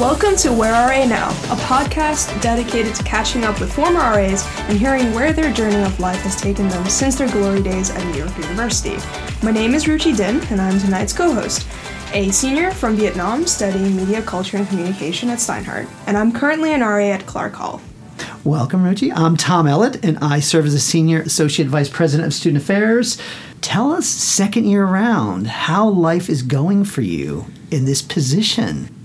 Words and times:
Welcome 0.00 0.34
to 0.36 0.50
Where 0.50 0.72
RA 0.72 1.04
Now, 1.04 1.28
a 1.28 1.56
podcast 1.56 2.40
dedicated 2.40 2.94
to 2.94 3.02
catching 3.04 3.44
up 3.44 3.60
with 3.60 3.70
former 3.70 3.98
RAs 3.98 4.46
and 4.60 4.78
hearing 4.78 5.12
where 5.12 5.34
their 5.34 5.52
journey 5.52 5.84
of 5.84 6.00
life 6.00 6.22
has 6.22 6.40
taken 6.40 6.68
them 6.68 6.88
since 6.88 7.16
their 7.16 7.28
glory 7.28 7.62
days 7.62 7.90
at 7.90 8.02
New 8.06 8.14
York 8.14 8.34
University. 8.38 8.96
My 9.42 9.50
name 9.50 9.74
is 9.74 9.84
Ruchi 9.84 10.16
Din, 10.16 10.40
and 10.50 10.58
I'm 10.58 10.80
tonight's 10.80 11.12
co 11.12 11.34
host, 11.34 11.68
a 12.14 12.30
senior 12.30 12.70
from 12.70 12.96
Vietnam 12.96 13.46
studying 13.46 13.94
media, 13.94 14.22
culture, 14.22 14.56
and 14.56 14.66
communication 14.66 15.28
at 15.28 15.36
Steinhardt, 15.36 15.86
and 16.06 16.16
I'm 16.16 16.32
currently 16.32 16.72
an 16.72 16.80
RA 16.80 17.10
at 17.10 17.26
Clark 17.26 17.52
Hall. 17.52 17.82
Welcome, 18.42 18.82
Ruchi. 18.82 19.12
I'm 19.14 19.36
Tom 19.36 19.66
Ellett, 19.66 20.02
and 20.02 20.16
I 20.22 20.40
serve 20.40 20.64
as 20.64 20.72
a 20.72 20.80
Senior 20.80 21.20
Associate 21.20 21.68
Vice 21.68 21.90
President 21.90 22.26
of 22.26 22.32
Student 22.32 22.62
Affairs. 22.62 23.20
Tell 23.60 23.92
us, 23.92 24.06
second 24.06 24.64
year 24.64 24.86
around, 24.86 25.46
how 25.46 25.86
life 25.86 26.30
is 26.30 26.40
going 26.40 26.84
for 26.84 27.02
you 27.02 27.44
in 27.70 27.84
this 27.84 28.00
position. 28.00 28.96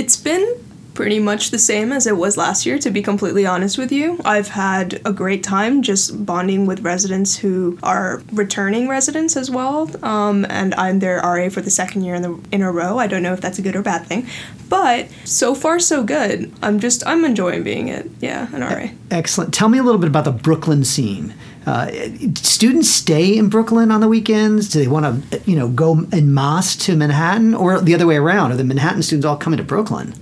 It's 0.00 0.16
been 0.16 0.54
pretty 0.94 1.18
much 1.18 1.50
the 1.50 1.58
same 1.58 1.92
as 1.92 2.06
it 2.06 2.16
was 2.16 2.38
last 2.38 2.64
year, 2.64 2.78
to 2.78 2.90
be 2.90 3.02
completely 3.02 3.44
honest 3.44 3.76
with 3.76 3.92
you. 3.92 4.18
I've 4.24 4.48
had 4.48 4.98
a 5.04 5.12
great 5.12 5.44
time 5.44 5.82
just 5.82 6.24
bonding 6.24 6.64
with 6.64 6.80
residents 6.80 7.36
who 7.36 7.78
are 7.82 8.22
returning 8.32 8.88
residents 8.88 9.36
as 9.36 9.50
well. 9.50 9.90
Um, 10.02 10.46
and 10.48 10.72
I'm 10.76 11.00
their 11.00 11.18
RA 11.18 11.50
for 11.50 11.60
the 11.60 11.68
second 11.68 12.04
year 12.04 12.14
in, 12.14 12.22
the, 12.22 12.40
in 12.50 12.62
a 12.62 12.72
row. 12.72 12.96
I 12.96 13.08
don't 13.08 13.22
know 13.22 13.34
if 13.34 13.42
that's 13.42 13.58
a 13.58 13.62
good 13.62 13.76
or 13.76 13.82
bad 13.82 14.06
thing, 14.06 14.26
but 14.70 15.06
so 15.26 15.54
far 15.54 15.78
so 15.78 16.02
good. 16.02 16.50
I'm 16.62 16.80
just, 16.80 17.06
I'm 17.06 17.26
enjoying 17.26 17.62
being 17.62 17.88
it. 17.88 18.10
Yeah, 18.22 18.48
an 18.54 18.62
RA. 18.62 18.88
Excellent. 19.10 19.52
Tell 19.52 19.68
me 19.68 19.76
a 19.76 19.82
little 19.82 20.00
bit 20.00 20.08
about 20.08 20.24
the 20.24 20.32
Brooklyn 20.32 20.82
scene. 20.82 21.34
Uh, 21.70 21.88
students 22.34 22.90
stay 22.90 23.38
in 23.38 23.48
Brooklyn 23.48 23.92
on 23.92 24.00
the 24.00 24.08
weekends? 24.08 24.68
Do 24.68 24.80
they 24.80 24.88
want 24.88 25.30
to, 25.30 25.40
you 25.48 25.54
know, 25.56 25.68
go 25.68 26.04
en 26.12 26.34
masse 26.34 26.74
to 26.86 26.96
Manhattan, 26.96 27.54
or 27.54 27.80
the 27.80 27.94
other 27.94 28.08
way 28.08 28.16
around? 28.16 28.50
Are 28.50 28.56
the 28.56 28.64
Manhattan 28.64 29.02
students 29.02 29.24
all 29.24 29.36
coming 29.36 29.58
to 29.58 29.62
Brooklyn? 29.62 30.12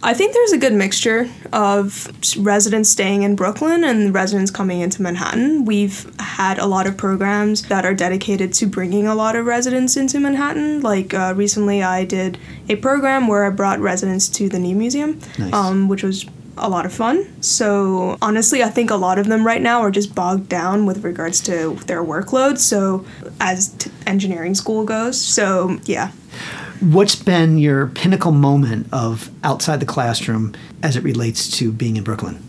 I 0.00 0.14
think 0.14 0.32
there's 0.32 0.52
a 0.52 0.58
good 0.58 0.74
mixture 0.74 1.28
of 1.52 2.08
residents 2.38 2.88
staying 2.88 3.24
in 3.24 3.34
Brooklyn 3.34 3.82
and 3.82 4.14
residents 4.14 4.52
coming 4.52 4.80
into 4.80 5.02
Manhattan. 5.02 5.64
We've 5.64 6.08
had 6.20 6.60
a 6.60 6.66
lot 6.66 6.86
of 6.86 6.96
programs 6.96 7.62
that 7.62 7.84
are 7.84 7.94
dedicated 7.94 8.52
to 8.54 8.66
bringing 8.66 9.08
a 9.08 9.16
lot 9.16 9.34
of 9.34 9.44
residents 9.44 9.96
into 9.96 10.20
Manhattan. 10.20 10.82
Like 10.82 11.14
uh, 11.14 11.34
recently, 11.36 11.82
I 11.82 12.04
did 12.04 12.38
a 12.68 12.76
program 12.76 13.26
where 13.26 13.44
I 13.44 13.50
brought 13.50 13.80
residents 13.80 14.28
to 14.28 14.48
the 14.48 14.60
New 14.60 14.76
Museum, 14.76 15.18
Nice. 15.36 15.52
um, 15.52 15.88
which 15.88 16.04
was 16.04 16.26
a 16.60 16.68
lot 16.68 16.86
of 16.86 16.92
fun. 16.92 17.42
So 17.42 18.16
honestly, 18.20 18.62
I 18.62 18.68
think 18.68 18.90
a 18.90 18.96
lot 18.96 19.18
of 19.18 19.26
them 19.26 19.46
right 19.46 19.62
now 19.62 19.80
are 19.80 19.90
just 19.90 20.14
bogged 20.14 20.48
down 20.48 20.86
with 20.86 21.04
regards 21.04 21.40
to 21.42 21.74
their 21.86 22.02
workload. 22.02 22.58
So 22.58 23.04
as 23.40 23.68
t- 23.68 23.90
engineering 24.06 24.54
school 24.54 24.84
goes, 24.84 25.20
so 25.20 25.78
yeah. 25.84 26.12
What's 26.80 27.16
been 27.16 27.58
your 27.58 27.88
pinnacle 27.88 28.32
moment 28.32 28.86
of 28.92 29.30
outside 29.42 29.80
the 29.80 29.86
classroom 29.86 30.54
as 30.82 30.96
it 30.96 31.02
relates 31.02 31.50
to 31.58 31.72
being 31.72 31.96
in 31.96 32.04
Brooklyn? 32.04 32.42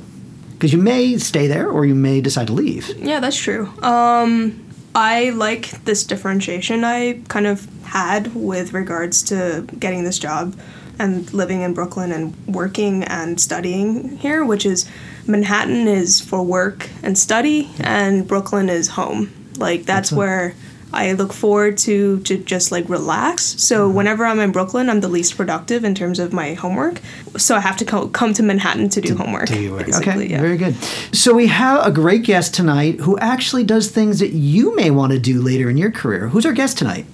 Because 0.53 0.73
you 0.73 0.79
may 0.79 1.17
stay 1.17 1.47
there 1.47 1.69
or 1.69 1.85
you 1.85 1.95
may 1.95 2.21
decide 2.21 2.47
to 2.47 2.53
leave. 2.53 2.89
Yeah, 2.97 3.19
that's 3.19 3.37
true. 3.37 3.67
Um, 3.81 4.65
I 4.93 5.29
like 5.31 5.83
this 5.85 6.03
differentiation 6.03 6.83
I 6.83 7.21
kind 7.27 7.47
of 7.47 7.67
had 7.85 8.35
with 8.35 8.73
regards 8.73 9.23
to 9.23 9.65
getting 9.79 10.03
this 10.03 10.19
job 10.19 10.55
and 10.99 11.31
living 11.33 11.61
in 11.61 11.73
Brooklyn 11.73 12.11
and 12.11 12.35
working 12.47 13.03
and 13.05 13.39
studying 13.39 14.17
here, 14.17 14.45
which 14.45 14.65
is 14.65 14.89
Manhattan 15.25 15.87
is 15.87 16.19
for 16.19 16.43
work 16.43 16.89
and 17.01 17.17
study, 17.17 17.69
and 17.79 18.27
Brooklyn 18.27 18.69
is 18.69 18.89
home. 18.89 19.33
Like 19.57 19.83
that's 19.83 20.09
That's 20.09 20.11
where 20.11 20.55
I 20.91 21.11
look 21.13 21.33
forward 21.33 21.77
to 21.79 22.19
to 22.21 22.37
just 22.37 22.71
like 22.71 22.89
relax. 22.89 23.43
So 23.61 23.87
mm-hmm. 23.87 23.97
whenever 23.97 24.25
I'm 24.25 24.39
in 24.39 24.51
Brooklyn, 24.51 24.89
I'm 24.89 25.01
the 25.01 25.07
least 25.07 25.37
productive 25.37 25.83
in 25.83 25.93
terms 25.93 26.19
of 26.19 26.33
my 26.33 26.55
homework. 26.55 26.99
So 27.37 27.55
I 27.55 27.59
have 27.59 27.77
to 27.77 27.85
co- 27.85 28.07
come 28.07 28.33
to 28.33 28.43
Manhattan 28.43 28.89
to 28.89 29.01
do 29.01 29.15
homework. 29.15 29.49
Do 29.49 29.73
work? 29.73 29.87
Okay, 29.87 30.25
yeah. 30.25 30.41
very 30.41 30.57
good. 30.57 30.75
So 31.13 31.33
we 31.33 31.47
have 31.47 31.85
a 31.85 31.91
great 31.91 32.23
guest 32.23 32.55
tonight 32.55 32.99
who 33.01 33.17
actually 33.19 33.63
does 33.63 33.89
things 33.89 34.19
that 34.19 34.31
you 34.31 34.75
may 34.75 34.89
want 34.89 35.11
to 35.11 35.19
do 35.19 35.41
later 35.41 35.69
in 35.69 35.77
your 35.77 35.91
career. 35.91 36.29
Who's 36.29 36.45
our 36.45 36.53
guest 36.53 36.77
tonight? 36.79 37.05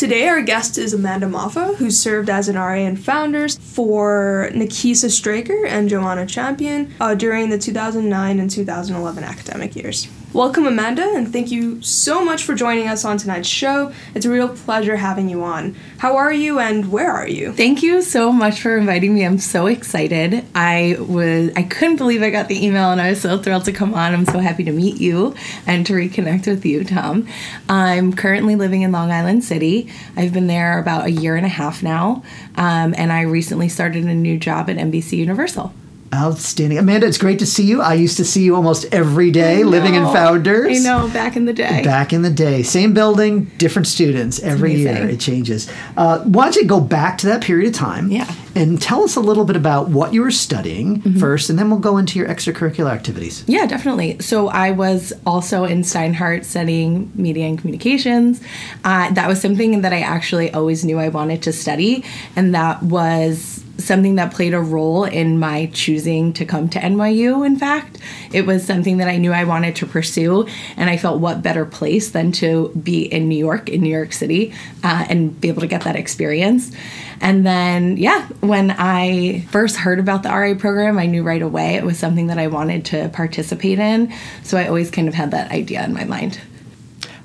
Today, 0.00 0.28
our 0.28 0.40
guest 0.40 0.78
is 0.78 0.94
Amanda 0.94 1.26
Maffa, 1.26 1.76
who 1.76 1.90
served 1.90 2.30
as 2.30 2.48
an 2.48 2.56
RA 2.56 2.72
and 2.72 2.98
founders 2.98 3.58
for 3.58 4.48
Nikisa 4.54 5.10
Straker 5.10 5.66
and 5.66 5.90
Joanna 5.90 6.24
Champion 6.24 6.90
uh, 6.98 7.14
during 7.14 7.50
the 7.50 7.58
2009 7.58 8.40
and 8.40 8.50
2011 8.50 9.22
academic 9.22 9.76
years. 9.76 10.08
Welcome, 10.32 10.64
Amanda, 10.64 11.02
and 11.16 11.32
thank 11.32 11.50
you 11.50 11.82
so 11.82 12.24
much 12.24 12.44
for 12.44 12.54
joining 12.54 12.86
us 12.86 13.04
on 13.04 13.18
tonight's 13.18 13.48
show. 13.48 13.92
It's 14.14 14.24
a 14.24 14.30
real 14.30 14.48
pleasure 14.48 14.94
having 14.94 15.28
you 15.28 15.42
on. 15.42 15.74
How 15.98 16.16
are 16.16 16.32
you, 16.32 16.60
and 16.60 16.92
where 16.92 17.10
are 17.10 17.26
you? 17.26 17.52
Thank 17.52 17.82
you 17.82 18.00
so 18.00 18.30
much 18.30 18.60
for 18.60 18.76
inviting 18.76 19.12
me. 19.12 19.26
I'm 19.26 19.38
so 19.38 19.66
excited. 19.66 20.44
I 20.54 20.96
was 21.00 21.50
I 21.56 21.64
couldn't 21.64 21.96
believe 21.96 22.22
I 22.22 22.30
got 22.30 22.46
the 22.46 22.64
email 22.64 22.92
and 22.92 23.00
I 23.00 23.10
was 23.10 23.20
so 23.20 23.38
thrilled 23.38 23.64
to 23.64 23.72
come 23.72 23.92
on. 23.92 24.14
I'm 24.14 24.24
so 24.24 24.38
happy 24.38 24.62
to 24.62 24.72
meet 24.72 25.00
you 25.00 25.34
and 25.66 25.84
to 25.86 25.94
reconnect 25.94 26.46
with 26.46 26.64
you, 26.64 26.84
Tom. 26.84 27.26
I'm 27.68 28.12
currently 28.12 28.54
living 28.54 28.82
in 28.82 28.92
Long 28.92 29.10
Island 29.10 29.42
City. 29.42 29.90
I've 30.16 30.32
been 30.32 30.46
there 30.46 30.78
about 30.78 31.06
a 31.06 31.10
year 31.10 31.34
and 31.34 31.44
a 31.44 31.48
half 31.50 31.82
now. 31.82 32.22
Um, 32.54 32.94
and 32.96 33.12
I 33.12 33.22
recently 33.22 33.68
started 33.68 34.04
a 34.04 34.14
new 34.14 34.38
job 34.38 34.70
at 34.70 34.76
NBC 34.76 35.16
Universal. 35.16 35.74
Outstanding. 36.12 36.76
Amanda, 36.78 37.06
it's 37.06 37.18
great 37.18 37.38
to 37.38 37.46
see 37.46 37.62
you. 37.64 37.80
I 37.80 37.94
used 37.94 38.16
to 38.16 38.24
see 38.24 38.42
you 38.42 38.56
almost 38.56 38.84
every 38.92 39.30
day 39.30 39.62
living 39.62 39.94
in. 39.94 40.00
Founders. 40.10 40.80
I 40.80 40.82
know, 40.82 41.08
back 41.12 41.36
in 41.36 41.44
the 41.44 41.52
day. 41.52 41.82
Back 41.84 42.12
in 42.12 42.22
the 42.22 42.30
day, 42.30 42.64
same 42.64 42.92
building, 42.94 43.44
different 43.58 43.86
students 43.86 44.40
every 44.40 44.74
year. 44.74 45.08
It 45.08 45.20
changes. 45.20 45.70
Uh, 45.96 46.18
why 46.24 46.44
don't 46.44 46.56
you 46.56 46.64
go 46.66 46.80
back 46.80 47.18
to 47.18 47.26
that 47.28 47.42
period 47.42 47.68
of 47.68 47.74
time? 47.74 48.10
Yeah. 48.10 48.28
And 48.56 48.82
tell 48.82 49.04
us 49.04 49.14
a 49.14 49.20
little 49.20 49.44
bit 49.44 49.54
about 49.54 49.88
what 49.90 50.12
you 50.12 50.22
were 50.22 50.32
studying 50.32 51.00
Mm-hmm. 51.00 51.18
first, 51.20 51.48
and 51.50 51.58
then 51.58 51.70
we'll 51.70 51.78
go 51.78 51.96
into 51.98 52.18
your 52.18 52.26
extracurricular 52.28 52.90
activities. 52.90 53.44
Yeah, 53.46 53.66
definitely. 53.66 54.18
So 54.20 54.48
I 54.48 54.72
was 54.72 55.12
also 55.24 55.64
in 55.64 55.82
Steinhardt 55.82 56.44
studying 56.44 57.12
media 57.14 57.46
and 57.46 57.58
communications. 57.58 58.40
Uh, 58.82 59.12
that 59.12 59.28
was 59.28 59.40
something 59.40 59.80
that 59.82 59.92
I 59.92 60.00
actually 60.00 60.52
always 60.52 60.84
knew 60.84 60.98
I 60.98 61.08
wanted 61.08 61.42
to 61.44 61.52
study, 61.52 62.04
and 62.34 62.54
that 62.54 62.82
was 62.82 63.59
something 63.84 64.16
that 64.16 64.32
played 64.32 64.54
a 64.54 64.60
role 64.60 65.04
in 65.04 65.38
my 65.38 65.70
choosing 65.72 66.32
to 66.34 66.44
come 66.44 66.68
to 66.70 66.78
NYU. 66.78 67.44
In 67.44 67.56
fact, 67.56 67.98
it 68.32 68.46
was 68.46 68.64
something 68.64 68.98
that 68.98 69.08
I 69.08 69.16
knew 69.16 69.32
I 69.32 69.44
wanted 69.44 69.76
to 69.76 69.86
pursue, 69.86 70.46
and 70.76 70.90
I 70.90 70.96
felt 70.96 71.20
what 71.20 71.42
better 71.42 71.64
place 71.64 72.10
than 72.10 72.32
to 72.32 72.68
be 72.82 73.02
in 73.02 73.28
New 73.28 73.38
York, 73.38 73.68
in 73.68 73.82
New 73.82 73.90
York 73.90 74.12
City, 74.12 74.52
uh, 74.82 75.06
and 75.08 75.40
be 75.40 75.48
able 75.48 75.60
to 75.60 75.66
get 75.66 75.82
that 75.82 75.96
experience. 75.96 76.72
And 77.20 77.44
then, 77.44 77.96
yeah, 77.98 78.26
when 78.40 78.70
I 78.70 79.40
first 79.50 79.76
heard 79.76 79.98
about 79.98 80.22
the 80.22 80.30
RA 80.30 80.54
program, 80.54 80.98
I 80.98 81.06
knew 81.06 81.22
right 81.22 81.42
away 81.42 81.74
it 81.74 81.84
was 81.84 81.98
something 81.98 82.28
that 82.28 82.38
I 82.38 82.46
wanted 82.46 82.86
to 82.86 83.10
participate 83.10 83.78
in. 83.78 84.12
So 84.42 84.56
I 84.56 84.66
always 84.66 84.90
kind 84.90 85.08
of 85.08 85.14
had 85.14 85.32
that 85.32 85.50
idea 85.50 85.84
in 85.84 85.92
my 85.92 86.04
mind. 86.04 86.40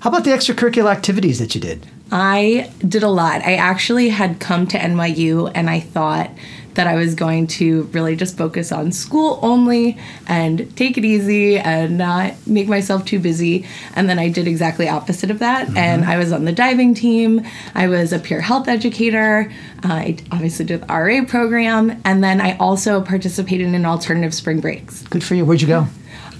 How 0.06 0.10
about 0.10 0.24
the 0.24 0.30
extracurricular 0.30 0.92
activities 0.92 1.40
that 1.40 1.56
you 1.56 1.62
did? 1.62 1.88
I 2.12 2.72
did 2.88 3.02
a 3.02 3.10
lot. 3.10 3.42
I 3.42 3.56
actually 3.56 4.10
had 4.10 4.40
come 4.40 4.68
to 4.68 4.78
NYU 4.78 5.52
and 5.56 5.68
I 5.68 5.80
thought 5.80 6.30
that 6.76 6.88
I 6.88 6.96
was 6.96 7.16
going 7.16 7.48
to 7.48 7.84
really 7.94 8.16
just 8.16 8.38
focus 8.38 8.72
on 8.72 8.92
school 8.92 9.40
only 9.42 9.98
and 10.28 10.76
take 10.78 10.98
it 10.98 11.06
easy 11.06 11.58
and 11.58 11.98
not 11.98 12.34
make 12.46 12.68
myself 12.68 13.06
too 13.06 13.20
busy. 13.20 13.66
And 13.96 14.10
then 14.10 14.20
I 14.20 14.30
did 14.30 14.48
exactly 14.48 14.88
opposite 14.88 15.32
of 15.32 15.40
that. 15.40 15.76
And 15.76 16.06
I 16.06 16.18
was 16.18 16.32
on 16.32 16.46
the 16.46 16.52
diving 16.52 16.94
team. 16.94 17.46
I 17.74 17.88
was 17.88 18.14
a 18.14 18.20
peer 18.20 18.42
health 18.42 18.68
educator. 18.68 19.52
Uh, 19.84 19.94
I 19.94 20.18
obviously 20.32 20.66
did 20.66 20.82
the 20.82 20.88
RA 20.88 21.26
program. 21.26 22.02
And 22.06 22.24
then 22.24 22.42
I 22.42 22.58
also 22.58 23.02
participated 23.02 23.74
in 23.74 23.86
alternative 23.86 24.34
spring 24.34 24.60
breaks. 24.60 25.04
Good 25.04 25.24
for 25.24 25.36
you. 25.36 25.46
Where'd 25.46 25.62
you 25.62 25.68
go? 25.68 25.88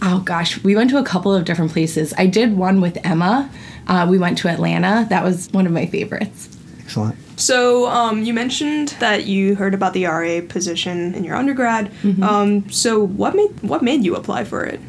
Oh 0.02 0.20
gosh, 0.20 0.62
we 0.64 0.76
went 0.76 0.90
to 0.92 0.98
a 0.98 1.04
couple 1.04 1.34
of 1.34 1.46
different 1.46 1.72
places. 1.72 2.14
I 2.18 2.28
did 2.28 2.56
one 2.56 2.82
with 2.82 2.98
Emma. 3.04 3.50
Uh, 3.88 4.06
we 4.10 4.18
went 4.18 4.38
to 4.40 4.50
Atlanta. 4.50 5.08
That 5.10 5.24
was 5.24 5.50
one 5.52 5.66
of 5.66 5.72
my 5.72 5.86
favorites. 5.86 6.50
Excellent. 6.80 7.16
So, 7.38 7.88
um, 7.88 8.24
you 8.24 8.34
mentioned 8.34 8.90
that 9.00 9.26
you 9.26 9.56
heard 9.56 9.74
about 9.74 9.94
the 9.94 10.06
RA 10.06 10.42
position 10.48 11.14
in 11.16 11.24
your 11.24 11.36
undergrad. 11.36 11.92
Um, 12.24 12.70
so, 12.70 13.06
what 13.06 13.36
made 13.36 13.62
what 13.62 13.82
made 13.82 14.04
you 14.04 14.16
apply 14.16 14.46
for 14.46 14.64
it? 14.64 14.80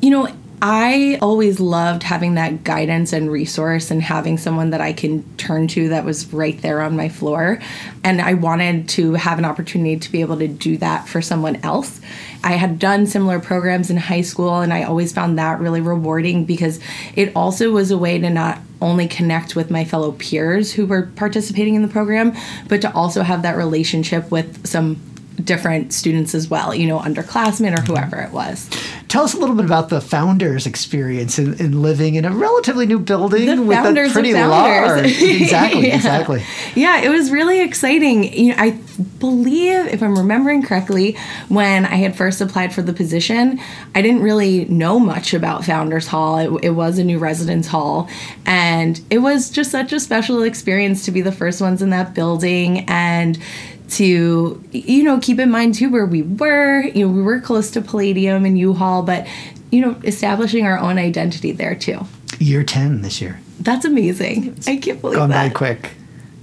You 0.00 0.10
know, 0.10 0.28
I 0.66 1.18
always 1.20 1.60
loved 1.60 2.02
having 2.02 2.36
that 2.36 2.64
guidance 2.64 3.12
and 3.12 3.30
resource 3.30 3.90
and 3.90 4.00
having 4.00 4.38
someone 4.38 4.70
that 4.70 4.80
I 4.80 4.94
can 4.94 5.22
turn 5.36 5.68
to 5.68 5.90
that 5.90 6.06
was 6.06 6.32
right 6.32 6.58
there 6.62 6.80
on 6.80 6.96
my 6.96 7.10
floor. 7.10 7.58
And 8.02 8.22
I 8.22 8.32
wanted 8.32 8.88
to 8.90 9.12
have 9.12 9.38
an 9.38 9.44
opportunity 9.44 9.98
to 9.98 10.10
be 10.10 10.22
able 10.22 10.38
to 10.38 10.48
do 10.48 10.78
that 10.78 11.06
for 11.06 11.20
someone 11.20 11.56
else. 11.56 12.00
I 12.42 12.52
had 12.52 12.78
done 12.78 13.06
similar 13.06 13.40
programs 13.40 13.90
in 13.90 13.98
high 13.98 14.22
school, 14.22 14.60
and 14.60 14.72
I 14.72 14.84
always 14.84 15.12
found 15.12 15.38
that 15.38 15.60
really 15.60 15.82
rewarding 15.82 16.46
because 16.46 16.80
it 17.14 17.30
also 17.36 17.70
was 17.70 17.90
a 17.90 17.98
way 17.98 18.18
to 18.18 18.30
not 18.30 18.58
only 18.84 19.08
connect 19.08 19.56
with 19.56 19.70
my 19.70 19.84
fellow 19.84 20.12
peers 20.12 20.72
who 20.72 20.86
were 20.86 21.10
participating 21.16 21.74
in 21.74 21.82
the 21.82 21.88
program, 21.88 22.34
but 22.68 22.82
to 22.82 22.94
also 22.94 23.22
have 23.22 23.42
that 23.42 23.56
relationship 23.56 24.30
with 24.30 24.66
some 24.66 25.00
different 25.42 25.92
students 25.92 26.34
as 26.34 26.48
well, 26.48 26.74
you 26.74 26.86
know, 26.86 26.98
underclassmen 27.00 27.72
or 27.72 27.78
mm-hmm. 27.78 27.86
whoever 27.86 28.20
it 28.20 28.30
was. 28.30 28.70
Tell 29.14 29.22
us 29.22 29.32
a 29.32 29.38
little 29.38 29.54
bit 29.54 29.64
about 29.64 29.90
the 29.90 30.00
founders' 30.00 30.66
experience 30.66 31.38
in, 31.38 31.54
in 31.60 31.82
living 31.82 32.16
in 32.16 32.24
a 32.24 32.32
relatively 32.32 32.84
new 32.84 32.98
building 32.98 33.46
The 33.46 33.62
with 33.62 33.78
a 33.78 34.10
pretty 34.12 34.34
large. 34.34 35.06
Exactly, 35.22 35.86
Yeah. 35.86 35.94
exactly. 35.94 36.42
Yeah, 36.74 37.00
it 37.00 37.10
was 37.10 37.30
really 37.30 37.60
exciting. 37.60 38.24
You 38.36 38.48
know, 38.48 38.56
I 38.58 38.70
believe, 39.20 39.86
if 39.86 40.02
I'm 40.02 40.18
remembering 40.18 40.64
correctly, 40.64 41.16
when 41.48 41.86
I 41.86 41.94
had 41.94 42.16
first 42.16 42.40
applied 42.40 42.74
for 42.74 42.82
the 42.82 42.92
position, 42.92 43.60
I 43.94 44.02
didn't 44.02 44.22
really 44.22 44.64
know 44.64 44.98
much 44.98 45.32
about 45.32 45.64
Founders 45.64 46.08
Hall. 46.08 46.38
It, 46.38 46.64
it 46.64 46.70
was 46.70 46.98
a 46.98 47.04
new 47.04 47.20
residence 47.20 47.68
hall, 47.68 48.08
and 48.46 49.00
it 49.10 49.18
was 49.18 49.48
just 49.48 49.70
such 49.70 49.92
a 49.92 50.00
special 50.00 50.42
experience 50.42 51.04
to 51.04 51.12
be 51.12 51.20
the 51.20 51.30
first 51.30 51.60
ones 51.60 51.82
in 51.82 51.90
that 51.90 52.14
building 52.14 52.84
and 52.88 53.38
to 53.90 54.62
you 54.72 55.02
know 55.02 55.18
keep 55.20 55.38
in 55.38 55.50
mind 55.50 55.74
too 55.74 55.90
where 55.90 56.06
we 56.06 56.22
were 56.22 56.82
you 56.82 57.06
know 57.06 57.12
we 57.12 57.22
were 57.22 57.40
close 57.40 57.70
to 57.70 57.80
palladium 57.80 58.44
and 58.44 58.58
u-haul 58.58 59.02
but 59.02 59.26
you 59.70 59.80
know 59.80 59.94
establishing 60.04 60.66
our 60.66 60.78
own 60.78 60.98
identity 60.98 61.52
there 61.52 61.74
too 61.74 62.00
Year 62.38 62.64
10 62.64 63.02
this 63.02 63.20
year. 63.20 63.40
that's 63.60 63.84
amazing 63.84 64.56
i 64.66 64.76
can't 64.76 65.00
believe 65.00 65.18
Gone 65.18 65.28
by 65.30 65.48
that 65.48 65.54
quick. 65.54 65.90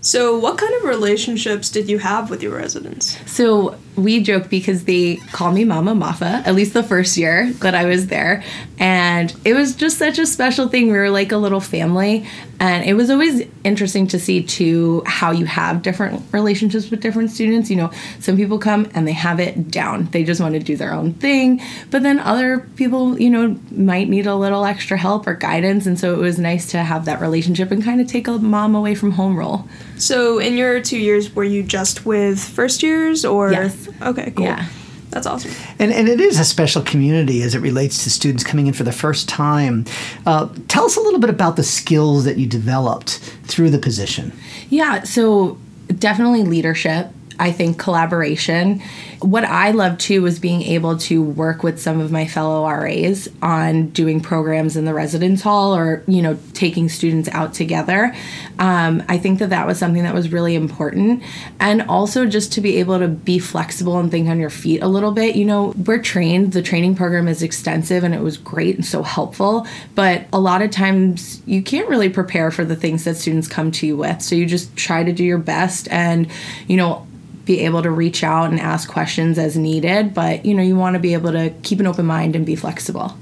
So, 0.03 0.35
what 0.39 0.57
kind 0.57 0.73
of 0.73 0.83
relationships 0.85 1.69
did 1.69 1.87
you 1.87 1.99
have 1.99 2.31
with 2.31 2.41
your 2.41 2.57
residents? 2.57 3.19
So 3.31 3.77
we 3.95 4.21
joke 4.21 4.49
because 4.49 4.85
they 4.85 5.17
call 5.31 5.51
me 5.51 5.65
Mama 5.65 5.93
Maffa, 5.93 6.45
at 6.45 6.55
least 6.55 6.73
the 6.73 6.83
first 6.83 7.17
year 7.17 7.51
that 7.59 7.75
I 7.75 7.85
was 7.85 8.07
there. 8.07 8.43
And 8.79 9.35
it 9.45 9.53
was 9.53 9.75
just 9.75 9.97
such 9.97 10.17
a 10.17 10.25
special 10.25 10.67
thing. 10.67 10.87
We 10.87 10.97
were 10.97 11.09
like 11.09 11.31
a 11.31 11.37
little 11.37 11.59
family. 11.59 12.25
And 12.59 12.85
it 12.85 12.93
was 12.93 13.09
always 13.09 13.47
interesting 13.63 14.05
to 14.07 14.19
see, 14.19 14.43
too, 14.43 15.01
how 15.07 15.31
you 15.31 15.45
have 15.45 15.81
different 15.81 16.23
relationships 16.31 16.91
with 16.91 17.01
different 17.01 17.31
students. 17.31 17.71
You 17.71 17.77
know, 17.77 17.91
some 18.19 18.37
people 18.37 18.59
come 18.59 18.87
and 18.93 19.07
they 19.07 19.13
have 19.13 19.39
it 19.39 19.71
down, 19.71 20.05
they 20.11 20.23
just 20.23 20.39
want 20.39 20.53
to 20.53 20.59
do 20.59 20.77
their 20.77 20.93
own 20.93 21.13
thing. 21.13 21.59
But 21.89 22.03
then 22.03 22.19
other 22.19 22.59
people, 22.75 23.19
you 23.19 23.31
know, 23.31 23.57
might 23.71 24.09
need 24.09 24.27
a 24.27 24.35
little 24.35 24.63
extra 24.63 24.95
help 24.95 25.25
or 25.25 25.33
guidance. 25.33 25.87
And 25.87 25.99
so 25.99 26.13
it 26.13 26.19
was 26.19 26.37
nice 26.37 26.69
to 26.71 26.83
have 26.83 27.05
that 27.05 27.19
relationship 27.19 27.71
and 27.71 27.83
kind 27.83 27.99
of 27.99 28.05
take 28.05 28.27
a 28.27 28.37
mom 28.37 28.75
away 28.75 28.93
from 28.93 29.11
home 29.11 29.37
role. 29.37 29.67
So, 29.97 30.39
in 30.39 30.55
your 30.55 30.81
two 30.81 30.97
years, 30.97 31.35
were 31.35 31.43
you 31.43 31.61
just 31.63 32.05
with 32.05 32.39
first 32.39 32.81
years 32.83 33.25
or? 33.25 33.51
Yes. 33.51 33.80
Okay, 34.01 34.31
cool. 34.31 34.45
Yeah. 34.45 34.67
That's 35.11 35.27
awesome. 35.27 35.51
And, 35.77 35.91
and 35.91 36.07
it 36.07 36.21
is 36.21 36.39
a 36.39 36.45
special 36.45 36.81
community 36.81 37.41
as 37.41 37.53
it 37.53 37.59
relates 37.59 38.05
to 38.05 38.09
students 38.09 38.45
coming 38.45 38.67
in 38.67 38.73
for 38.73 38.83
the 38.83 38.93
first 38.93 39.27
time. 39.27 39.85
Uh, 40.25 40.47
tell 40.69 40.85
us 40.85 40.95
a 40.95 41.01
little 41.01 41.19
bit 41.19 41.29
about 41.29 41.57
the 41.57 41.63
skills 41.63 42.23
that 42.23 42.37
you 42.37 42.47
developed 42.47 43.17
through 43.43 43.71
the 43.71 43.77
position. 43.77 44.31
Yeah, 44.69 45.03
so 45.03 45.57
definitely 45.99 46.43
leadership. 46.43 47.09
I 47.41 47.51
think 47.51 47.79
collaboration. 47.79 48.83
What 49.19 49.43
I 49.43 49.71
love 49.71 49.97
too 49.97 50.21
was 50.21 50.37
being 50.37 50.61
able 50.61 50.95
to 50.99 51.23
work 51.23 51.63
with 51.63 51.81
some 51.81 51.99
of 51.99 52.11
my 52.11 52.27
fellow 52.27 52.69
RAs 52.69 53.27
on 53.41 53.87
doing 53.87 54.19
programs 54.21 54.77
in 54.77 54.85
the 54.85 54.93
residence 54.93 55.41
hall 55.41 55.75
or, 55.75 56.03
you 56.07 56.21
know, 56.21 56.37
taking 56.53 56.87
students 56.87 57.27
out 57.29 57.55
together. 57.55 58.15
Um, 58.59 59.01
I 59.09 59.17
think 59.17 59.39
that 59.39 59.49
that 59.49 59.65
was 59.65 59.79
something 59.79 60.03
that 60.03 60.13
was 60.13 60.31
really 60.31 60.53
important. 60.53 61.23
And 61.59 61.81
also 61.81 62.27
just 62.27 62.53
to 62.53 62.61
be 62.61 62.77
able 62.77 62.99
to 62.99 63.07
be 63.07 63.39
flexible 63.39 63.97
and 63.97 64.11
think 64.11 64.29
on 64.29 64.39
your 64.39 64.51
feet 64.51 64.83
a 64.83 64.87
little 64.87 65.11
bit. 65.11 65.35
You 65.35 65.45
know, 65.45 65.73
we're 65.87 66.01
trained, 66.01 66.53
the 66.53 66.61
training 66.61 66.93
program 66.93 67.27
is 67.27 67.41
extensive 67.41 68.03
and 68.03 68.13
it 68.13 68.21
was 68.21 68.37
great 68.37 68.75
and 68.75 68.85
so 68.85 69.01
helpful. 69.01 69.65
But 69.95 70.27
a 70.31 70.39
lot 70.39 70.61
of 70.61 70.69
times 70.69 71.41
you 71.47 71.63
can't 71.63 71.89
really 71.89 72.09
prepare 72.09 72.51
for 72.51 72.63
the 72.63 72.75
things 72.75 73.03
that 73.05 73.17
students 73.17 73.47
come 73.47 73.71
to 73.71 73.87
you 73.87 73.97
with. 73.97 74.21
So 74.21 74.35
you 74.35 74.45
just 74.45 74.77
try 74.77 75.03
to 75.03 75.11
do 75.11 75.23
your 75.23 75.39
best 75.39 75.87
and, 75.89 76.27
you 76.67 76.77
know, 76.77 77.07
be 77.45 77.61
able 77.61 77.81
to 77.83 77.91
reach 77.91 78.23
out 78.23 78.49
and 78.51 78.59
ask 78.59 78.89
questions 78.89 79.37
as 79.37 79.57
needed. 79.57 80.13
But, 80.13 80.45
you 80.45 80.53
know, 80.53 80.63
you 80.63 80.75
want 80.75 80.95
to 80.95 80.99
be 80.99 81.13
able 81.13 81.31
to 81.31 81.51
keep 81.63 81.79
an 81.79 81.87
open 81.87 82.05
mind 82.05 82.35
and 82.35 82.45
be 82.45 82.55
flexible. 82.55 83.15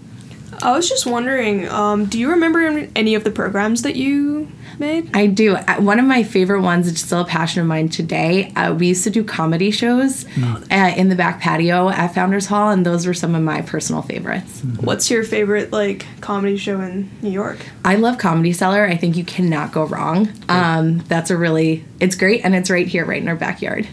I 0.62 0.72
was 0.72 0.90
just 0.90 1.06
wondering, 1.06 1.68
um, 1.70 2.06
do 2.06 2.20
you 2.20 2.30
remember 2.32 2.60
any 2.96 3.16
of 3.16 3.24
the 3.24 3.32
programs 3.32 3.82
that 3.84 3.96
you 3.96 4.52
made? 4.78 5.10
I 5.16 5.28
do. 5.28 5.56
Uh, 5.56 5.82
One 5.82 6.00
of 6.00 6.06
my 6.06 6.24
favorite 6.24 6.62
ones, 6.62 6.88
it's 6.88 7.02
still 7.02 7.22
a 7.22 7.26
passion 7.26 7.62
of 7.62 7.68
mine 7.68 7.90
today. 7.90 8.52
Uh, 8.56 8.74
we 8.74 8.88
used 8.88 9.04
to 9.06 9.10
do 9.10 9.24
comedy 9.24 9.72
shows 9.72 10.26
uh, 10.72 10.94
in 10.98 11.10
the 11.10 11.16
back 11.16 11.40
patio 11.40 11.90
at 11.90 12.14
Founders 12.14 12.46
Hall, 12.48 12.70
and 12.72 12.86
those 12.86 13.06
were 13.08 13.14
some 13.14 13.36
of 13.36 13.42
my 13.42 13.62
personal 13.62 14.02
favorites. 14.02 14.62
What's 14.82 15.10
your 15.10 15.24
favorite 15.24 15.72
like 15.72 16.06
comedy 16.22 16.58
show 16.58 16.80
in 16.82 17.10
New 17.22 17.32
York? 17.32 17.60
I 17.86 17.96
love 17.96 18.18
Comedy 18.18 18.54
Cellar. 18.54 18.86
I 18.86 18.98
think 18.98 19.16
you 19.16 19.24
cannot 19.24 19.72
go 19.72 19.86
wrong. 19.86 20.30
Um, 20.50 21.00
that's 21.00 21.30
a 21.32 21.38
really, 21.38 21.86
it's 22.00 22.16
great, 22.16 22.42
and 22.44 22.54
it's 22.56 22.70
right 22.70 22.88
here, 22.88 23.06
right 23.06 23.22
in 23.22 23.28
our 23.30 23.36
backyard. 23.36 23.88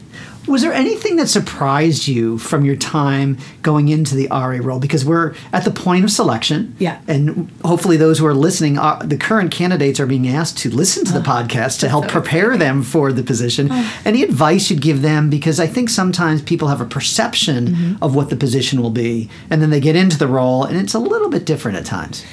Was 0.46 0.62
there 0.62 0.72
anything 0.72 1.16
that 1.16 1.28
surprised 1.28 2.06
you 2.06 2.38
from 2.38 2.64
your 2.64 2.76
time 2.76 3.38
going 3.62 3.88
into 3.88 4.14
the 4.14 4.28
RA 4.30 4.58
role? 4.62 4.78
Because 4.78 5.04
we're 5.04 5.34
at 5.52 5.64
the 5.64 5.70
point 5.70 6.04
of 6.04 6.10
selection. 6.10 6.76
Yeah. 6.78 7.00
And 7.08 7.50
hopefully, 7.64 7.96
those 7.96 8.18
who 8.18 8.26
are 8.26 8.34
listening, 8.34 8.78
are, 8.78 9.02
the 9.04 9.16
current 9.16 9.50
candidates 9.50 9.98
are 9.98 10.06
being 10.06 10.28
asked 10.28 10.58
to 10.58 10.70
listen 10.70 11.04
to 11.06 11.12
the 11.12 11.20
oh, 11.20 11.22
podcast 11.22 11.80
to 11.80 11.88
help 11.88 12.08
prepare 12.08 12.56
them 12.56 12.82
for 12.82 13.12
the 13.12 13.22
position. 13.22 13.68
Oh. 13.70 14.00
Any 14.04 14.22
advice 14.22 14.70
you'd 14.70 14.82
give 14.82 15.02
them? 15.02 15.30
Because 15.30 15.58
I 15.58 15.66
think 15.66 15.90
sometimes 15.90 16.42
people 16.42 16.68
have 16.68 16.80
a 16.80 16.86
perception 16.86 17.68
mm-hmm. 17.68 18.02
of 18.02 18.14
what 18.14 18.30
the 18.30 18.36
position 18.36 18.80
will 18.80 18.90
be, 18.90 19.28
and 19.50 19.60
then 19.60 19.70
they 19.70 19.80
get 19.80 19.96
into 19.96 20.18
the 20.18 20.28
role, 20.28 20.64
and 20.64 20.76
it's 20.76 20.94
a 20.94 20.98
little 20.98 21.28
bit 21.28 21.44
different 21.44 21.76
at 21.78 21.86
times. 21.86 22.24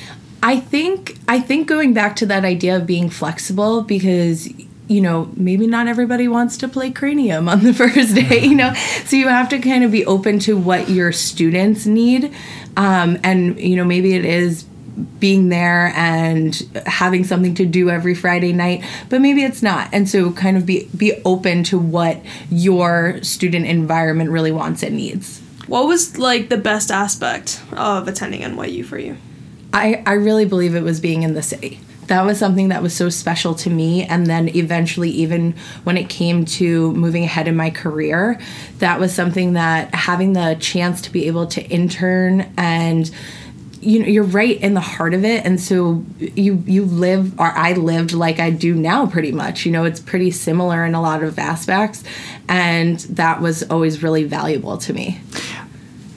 I 0.43 0.59
think 0.59 1.17
I 1.27 1.39
think 1.39 1.67
going 1.67 1.93
back 1.93 2.17
to 2.17 2.25
that 2.25 2.43
idea 2.43 2.75
of 2.75 2.85
being 2.85 3.09
flexible 3.09 3.81
because 3.81 4.49
you 4.87 5.01
know 5.01 5.29
maybe 5.35 5.67
not 5.67 5.87
everybody 5.87 6.27
wants 6.27 6.57
to 6.57 6.67
play 6.67 6.91
cranium 6.91 7.47
on 7.47 7.63
the 7.63 7.73
first 7.81 8.15
day 8.15 8.43
you 8.43 8.55
know 8.55 8.73
so 9.05 9.15
you 9.15 9.27
have 9.27 9.49
to 9.49 9.59
kind 9.59 9.83
of 9.83 9.91
be 9.91 10.05
open 10.05 10.39
to 10.39 10.57
what 10.57 10.89
your 10.89 11.11
students 11.11 11.85
need 11.85 12.33
um, 12.77 13.17
and 13.23 13.59
you 13.59 13.75
know 13.75 13.85
maybe 13.85 14.13
it 14.13 14.25
is 14.25 14.63
being 15.19 15.49
there 15.49 15.91
and 15.95 16.69
having 16.85 17.23
something 17.23 17.55
to 17.55 17.65
do 17.65 17.89
every 17.89 18.13
Friday 18.13 18.53
night 18.53 18.83
but 19.09 19.21
maybe 19.21 19.43
it's 19.43 19.63
not 19.63 19.89
and 19.91 20.07
so 20.07 20.31
kind 20.33 20.55
of 20.57 20.65
be 20.65 20.87
be 20.95 21.13
open 21.25 21.63
to 21.63 21.79
what 21.79 22.21
your 22.51 23.21
student 23.23 23.65
environment 23.65 24.29
really 24.29 24.51
wants 24.51 24.83
and 24.83 24.95
needs 24.95 25.41
What 25.67 25.87
was 25.87 26.17
like 26.17 26.49
the 26.49 26.57
best 26.57 26.91
aspect 26.91 27.61
of 27.71 28.07
attending 28.07 28.41
NYU 28.41 28.85
for 28.85 28.97
you? 28.99 29.17
I, 29.71 30.03
I 30.05 30.13
really 30.13 30.45
believe 30.45 30.75
it 30.75 30.83
was 30.83 30.99
being 30.99 31.23
in 31.23 31.33
the 31.33 31.41
city. 31.41 31.79
That 32.07 32.25
was 32.25 32.37
something 32.37 32.69
that 32.69 32.81
was 32.81 32.93
so 32.93 33.09
special 33.09 33.55
to 33.55 33.69
me. 33.69 34.03
And 34.03 34.27
then 34.27 34.49
eventually, 34.55 35.09
even 35.11 35.55
when 35.83 35.97
it 35.97 36.09
came 36.09 36.45
to 36.45 36.91
moving 36.93 37.23
ahead 37.23 37.47
in 37.47 37.55
my 37.55 37.69
career, 37.69 38.39
that 38.79 38.99
was 38.99 39.13
something 39.13 39.53
that 39.53 39.93
having 39.95 40.33
the 40.33 40.57
chance 40.59 41.01
to 41.03 41.11
be 41.11 41.27
able 41.27 41.47
to 41.47 41.61
intern 41.63 42.51
and 42.57 43.09
you 43.83 43.99
know 43.99 44.05
you're 44.05 44.23
right 44.23 44.59
in 44.61 44.73
the 44.73 44.81
heart 44.81 45.13
of 45.13 45.25
it. 45.25 45.45
And 45.45 45.59
so 45.59 46.03
you 46.19 46.63
you 46.65 46.85
live 46.85 47.39
or 47.39 47.47
I 47.47 47.73
lived 47.73 48.13
like 48.13 48.39
I 48.39 48.49
do 48.49 48.73
now 48.73 49.05
pretty 49.05 49.31
much. 49.31 49.65
You 49.65 49.71
know 49.71 49.83
it's 49.83 49.99
pretty 49.99 50.31
similar 50.31 50.85
in 50.85 50.95
a 50.95 51.01
lot 51.01 51.23
of 51.23 51.37
aspects. 51.37 52.03
And 52.47 52.99
that 53.01 53.41
was 53.41 53.63
always 53.63 54.01
really 54.01 54.23
valuable 54.23 54.77
to 54.79 54.93
me. 54.93 55.21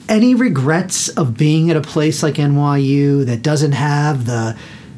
Any 0.09 0.35
regrets 0.35 1.09
of 1.09 1.37
being 1.37 1.69
at 1.69 1.75
a 1.75 1.81
place 1.81 2.23
like 2.23 2.35
NYU 2.35 3.25
that 3.25 3.41
doesn't 3.41 3.73
have 3.73 4.25
the 4.25 4.57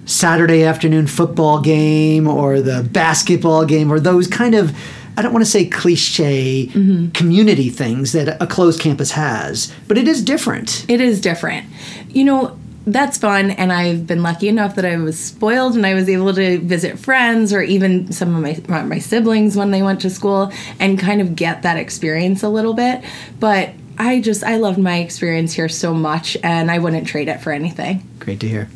Saturday 0.09 0.63
afternoon 0.63 1.05
football 1.05 1.61
game 1.61 2.27
or 2.27 2.61
the 2.61 2.81
basketball 2.91 3.63
game 3.63 3.91
or 3.91 3.99
those 3.99 4.27
kind 4.27 4.55
of 4.55 4.75
I 5.15 5.21
don't 5.21 5.33
want 5.33 5.45
to 5.45 5.51
say 5.51 5.65
cliche 5.65 6.67
mm-hmm. 6.67 7.09
community 7.09 7.69
things 7.69 8.13
that 8.13 8.41
a 8.41 8.47
closed 8.47 8.79
campus 8.79 9.11
has, 9.11 9.73
but 9.87 9.97
it 9.97 10.07
is 10.07 10.23
different. 10.23 10.85
It 10.89 11.01
is 11.01 11.19
different. 11.19 11.67
You 12.07 12.23
know, 12.23 12.59
that's 12.87 13.17
fun 13.17 13.51
and 13.51 13.71
I've 13.71 14.07
been 14.07 14.23
lucky 14.23 14.47
enough 14.47 14.75
that 14.75 14.85
I 14.85 14.95
was 14.95 15.19
spoiled 15.19 15.75
and 15.75 15.85
I 15.85 15.93
was 15.93 16.09
able 16.09 16.33
to 16.33 16.59
visit 16.59 16.97
friends 16.97 17.53
or 17.53 17.61
even 17.61 18.11
some 18.11 18.33
of 18.33 18.67
my 18.69 18.81
my 18.83 18.99
siblings 18.99 19.55
when 19.55 19.71
they 19.71 19.83
went 19.83 20.01
to 20.01 20.09
school 20.09 20.51
and 20.79 20.97
kind 20.97 21.21
of 21.21 21.35
get 21.35 21.63
that 21.63 21.77
experience 21.77 22.41
a 22.41 22.49
little 22.49 22.73
bit. 22.73 23.03
But 23.39 23.71
I 23.99 24.21
just 24.21 24.43
I 24.43 24.55
loved 24.55 24.79
my 24.79 24.99
experience 24.99 25.53
here 25.53 25.69
so 25.69 25.93
much 25.93 26.35
and 26.41 26.71
I 26.71 26.79
wouldn't 26.79 27.07
trade 27.07 27.27
it 27.27 27.41
for 27.41 27.51
anything. 27.51 28.09
Great 28.19 28.39
to 28.39 28.47
hear. 28.47 28.69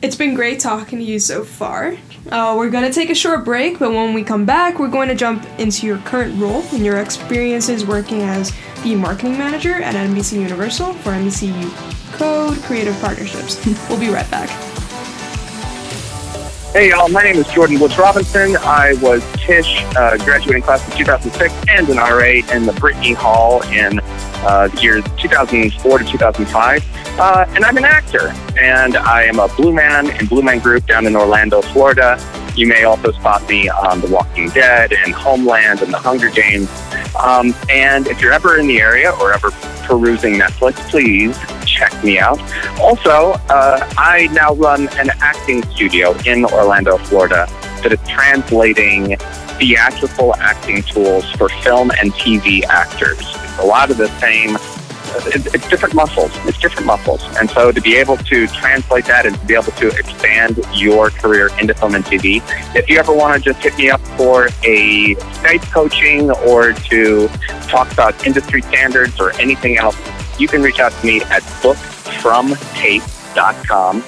It's 0.00 0.14
been 0.14 0.34
great 0.34 0.60
talking 0.60 1.00
to 1.00 1.04
you 1.04 1.18
so 1.18 1.42
far. 1.42 1.96
Uh, 2.30 2.54
we're 2.56 2.70
going 2.70 2.84
to 2.84 2.92
take 2.92 3.10
a 3.10 3.16
short 3.16 3.44
break, 3.44 3.80
but 3.80 3.90
when 3.90 4.14
we 4.14 4.22
come 4.22 4.44
back, 4.44 4.78
we're 4.78 4.86
going 4.86 5.08
to 5.08 5.14
jump 5.14 5.44
into 5.58 5.88
your 5.88 5.98
current 5.98 6.40
role 6.40 6.62
and 6.72 6.84
your 6.84 6.98
experiences 6.98 7.84
working 7.84 8.22
as 8.22 8.52
the 8.84 8.94
marketing 8.94 9.36
manager 9.36 9.74
at 9.74 9.96
NBC 9.96 10.40
Universal 10.40 10.92
for 10.94 11.10
NBCU 11.10 12.16
Code 12.16 12.58
Creative 12.62 12.96
Partnerships. 13.00 13.64
we'll 13.88 13.98
be 13.98 14.08
right 14.08 14.30
back. 14.30 14.77
Hey 16.78 16.90
y'all, 16.90 17.08
my 17.08 17.24
name 17.24 17.34
is 17.34 17.48
Jordan 17.48 17.80
Woods 17.80 17.98
Robinson. 17.98 18.56
I 18.58 18.94
was 19.02 19.20
Tish, 19.32 19.82
uh, 19.96 20.16
graduating 20.18 20.62
class 20.62 20.86
of 20.86 20.94
2006 20.94 21.52
and 21.68 21.88
an 21.88 21.96
RA 21.96 22.40
in 22.54 22.66
the 22.66 22.72
Brittany 22.78 23.14
Hall 23.14 23.64
in 23.64 23.98
uh, 24.46 24.68
the 24.68 24.80
years 24.80 25.04
2004 25.16 25.98
to 25.98 26.04
2005. 26.04 27.18
Uh, 27.18 27.46
and 27.48 27.64
I'm 27.64 27.76
an 27.78 27.84
actor, 27.84 28.28
and 28.56 28.96
I 28.96 29.24
am 29.24 29.40
a 29.40 29.48
Blue 29.56 29.72
Man 29.72 30.08
in 30.20 30.26
Blue 30.26 30.40
Man 30.40 30.60
Group 30.60 30.86
down 30.86 31.04
in 31.04 31.16
Orlando, 31.16 31.62
Florida. 31.62 32.16
You 32.54 32.68
may 32.68 32.84
also 32.84 33.10
spot 33.10 33.48
me 33.48 33.68
on 33.68 34.00
The 34.00 34.06
Walking 34.06 34.48
Dead 34.50 34.92
and 34.92 35.12
Homeland 35.12 35.82
and 35.82 35.92
The 35.92 35.98
Hunger 35.98 36.30
Games. 36.30 36.70
Um, 37.20 37.56
and 37.68 38.06
if 38.06 38.22
you're 38.22 38.32
ever 38.32 38.56
in 38.56 38.68
the 38.68 38.80
area 38.80 39.10
or 39.14 39.32
ever 39.32 39.50
perusing 39.82 40.34
Netflix, 40.34 40.76
please 40.90 41.36
check 41.78 41.92
me 42.02 42.18
out. 42.18 42.40
Also, 42.80 43.32
uh, 43.48 43.88
I 43.96 44.28
now 44.32 44.54
run 44.54 44.88
an 44.98 45.10
acting 45.20 45.62
studio 45.70 46.16
in 46.26 46.44
Orlando, 46.44 46.98
Florida 46.98 47.46
that 47.82 47.92
is 47.92 48.00
translating 48.08 49.16
theatrical 49.58 50.34
acting 50.36 50.82
tools 50.82 51.30
for 51.32 51.48
film 51.62 51.90
and 51.92 52.12
TV 52.14 52.64
actors. 52.64 53.20
A 53.60 53.66
lot 53.66 53.90
of 53.90 53.96
the 53.96 54.08
same 54.18 54.56
it's 55.26 55.68
different 55.68 55.94
muscles. 55.94 56.30
It's 56.44 56.58
different 56.58 56.86
muscles. 56.86 57.22
And 57.38 57.50
so 57.50 57.72
to 57.72 57.80
be 57.80 57.96
able 57.96 58.16
to 58.18 58.46
translate 58.48 59.06
that 59.06 59.26
and 59.26 59.34
to 59.38 59.46
be 59.46 59.54
able 59.54 59.72
to 59.72 59.88
expand 59.88 60.60
your 60.74 61.10
career 61.10 61.50
into 61.58 61.74
film 61.74 61.94
and 61.94 62.04
TV, 62.04 62.42
if 62.76 62.88
you 62.88 62.98
ever 62.98 63.12
want 63.14 63.42
to 63.42 63.52
just 63.52 63.62
hit 63.62 63.76
me 63.78 63.90
up 63.90 64.00
for 64.16 64.48
a 64.64 65.14
Skype 65.14 65.72
coaching 65.72 66.30
or 66.30 66.72
to 66.72 67.28
talk 67.68 67.90
about 67.92 68.26
industry 68.26 68.62
standards 68.62 69.18
or 69.18 69.32
anything 69.40 69.78
else, 69.78 69.96
you 70.38 70.48
can 70.48 70.62
reach 70.62 70.80
out 70.80 70.92
to 70.92 71.06
me 71.06 71.20
at 71.22 71.42
bookfromtape.com. 71.62 74.04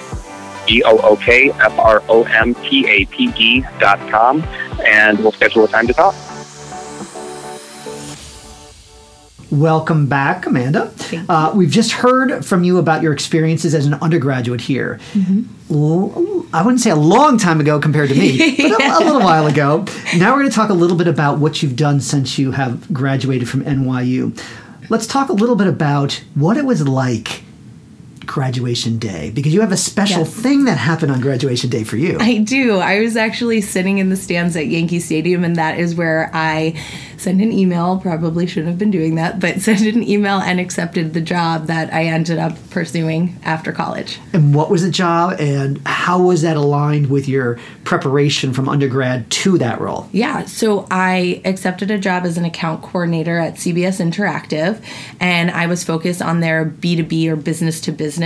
B 0.67 0.83
O 0.85 0.99
O 0.99 1.17
K 1.17 1.51
F 1.51 1.79
R 1.79 2.03
O 2.09 2.23
M 2.25 2.55
T 2.55 2.87
A 2.89 3.05
P 3.07 3.33
E 3.37 3.65
dot 3.79 3.99
com, 4.11 4.43
and 4.87 5.19
we'll 5.19 5.33
schedule 5.33 5.65
a 5.65 5.69
time 5.69 5.87
to 5.87 5.93
talk. 5.93 6.15
Welcome 9.51 10.07
back, 10.07 10.47
Amanda. 10.47 10.93
Uh, 11.29 11.51
we've 11.53 11.73
just 11.73 11.91
heard 11.91 12.45
from 12.45 12.63
you 12.63 12.79
about 12.79 13.03
your 13.03 13.13
experiences 13.13 13.75
as 13.75 13.85
an 13.85 13.95
undergraduate 13.95 14.61
here. 14.61 15.01
Mm-hmm. 15.13 15.75
L- 15.75 16.47
I 16.53 16.63
wouldn't 16.63 16.81
say 16.81 16.91
a 16.91 16.97
long 16.97 17.37
time 17.37 17.61
ago 17.61 17.81
compared 17.81 18.11
to 18.11 18.15
me, 18.15 18.57
but 18.57 18.81
a, 18.81 18.99
a 18.99 19.03
little 19.05 19.21
while 19.21 19.49
ago. 19.49 19.85
Now 20.17 20.31
we're 20.33 20.41
going 20.41 20.51
to 20.51 20.55
talk 20.55 20.71
a 20.71 20.75
little 20.75 20.97
bit 20.97 21.09
about 21.09 21.41
what 21.41 21.65
you've 21.65 21.75
done 21.75 22.01
since 22.01 22.39
you 22.39 22.53
have 22.53 22.93
graduated 22.93 23.49
from 23.49 23.65
NYU. 23.65 24.41
Let's 24.91 25.07
talk 25.07 25.29
a 25.29 25.33
little 25.33 25.55
bit 25.55 25.69
about 25.69 26.21
what 26.35 26.57
it 26.57 26.65
was 26.65 26.89
like 26.89 27.45
graduation 28.31 28.97
day 28.97 29.31
because 29.35 29.53
you 29.53 29.61
have 29.61 29.73
a 29.73 29.77
special 29.77 30.21
Yes. 30.21 30.31
thing 30.33 30.65
that 30.67 30.79
happened 30.79 31.11
on 31.11 31.21
graduation 31.21 31.69
day 31.69 31.83
for 31.83 31.97
you. 31.97 32.17
I 32.21 32.39
do. 32.39 32.79
I 32.79 33.01
was 33.01 33.17
actually 33.17 33.61
sitting 33.61 33.99
in 33.99 34.09
the 34.09 34.17
stands 34.17 34.55
at 34.57 34.69
Yankee 34.69 35.01
Stadium, 35.01 35.43
and 35.43 35.57
that 35.57 35.81
is 35.81 35.97
where 35.97 36.31
I 36.33 36.75
sent 37.17 37.41
an 37.43 37.51
email. 37.53 37.99
Probably 37.99 38.47
shouldn't 38.47 38.69
have 38.69 38.79
been 38.79 38.93
doing 38.93 39.17
that, 39.17 39.41
but 39.41 39.61
sent 39.69 39.81
an 39.81 40.05
email 40.09 40.39
and 40.39 40.61
accepted 40.61 41.13
the 41.13 41.21
job 41.21 41.67
that 41.67 41.93
I 41.93 42.05
ended 42.05 42.39
up 42.39 42.57
pursuing 42.71 43.35
after 43.43 43.73
college. 43.73 44.21
and 44.33 44.55
what 44.55 44.71
was 44.71 44.83
the 44.85 44.91
job 44.93 45.35
and 45.41 45.81
how 45.85 46.23
was 46.23 46.43
that 46.43 46.57
aligned 46.57 47.09
with 47.11 47.27
your 47.29 47.59
preparation 47.83 48.53
from 48.53 48.69
undergrad 48.69 49.29
to 49.31 49.59
that 49.59 49.81
role? 49.81 50.09
Yeah, 50.13 50.45
so 50.45 50.87
I 50.89 51.43
accepted 51.45 51.91
a 51.91 51.99
job 51.99 52.25
as 52.25 52.39
an 52.39 52.45
account 52.45 52.83
coordinator 52.83 53.39
at 53.41 53.55
CBS 53.55 53.99
Interactive, 54.01 54.81
and 55.19 55.51
I 55.51 55.67
was 55.67 55.83
focused 55.83 56.23
on 56.23 56.39
their 56.39 56.65
B2B 56.65 57.27
or 57.29 57.35
business 57.35 57.81
to 57.81 57.91
business 57.93 58.20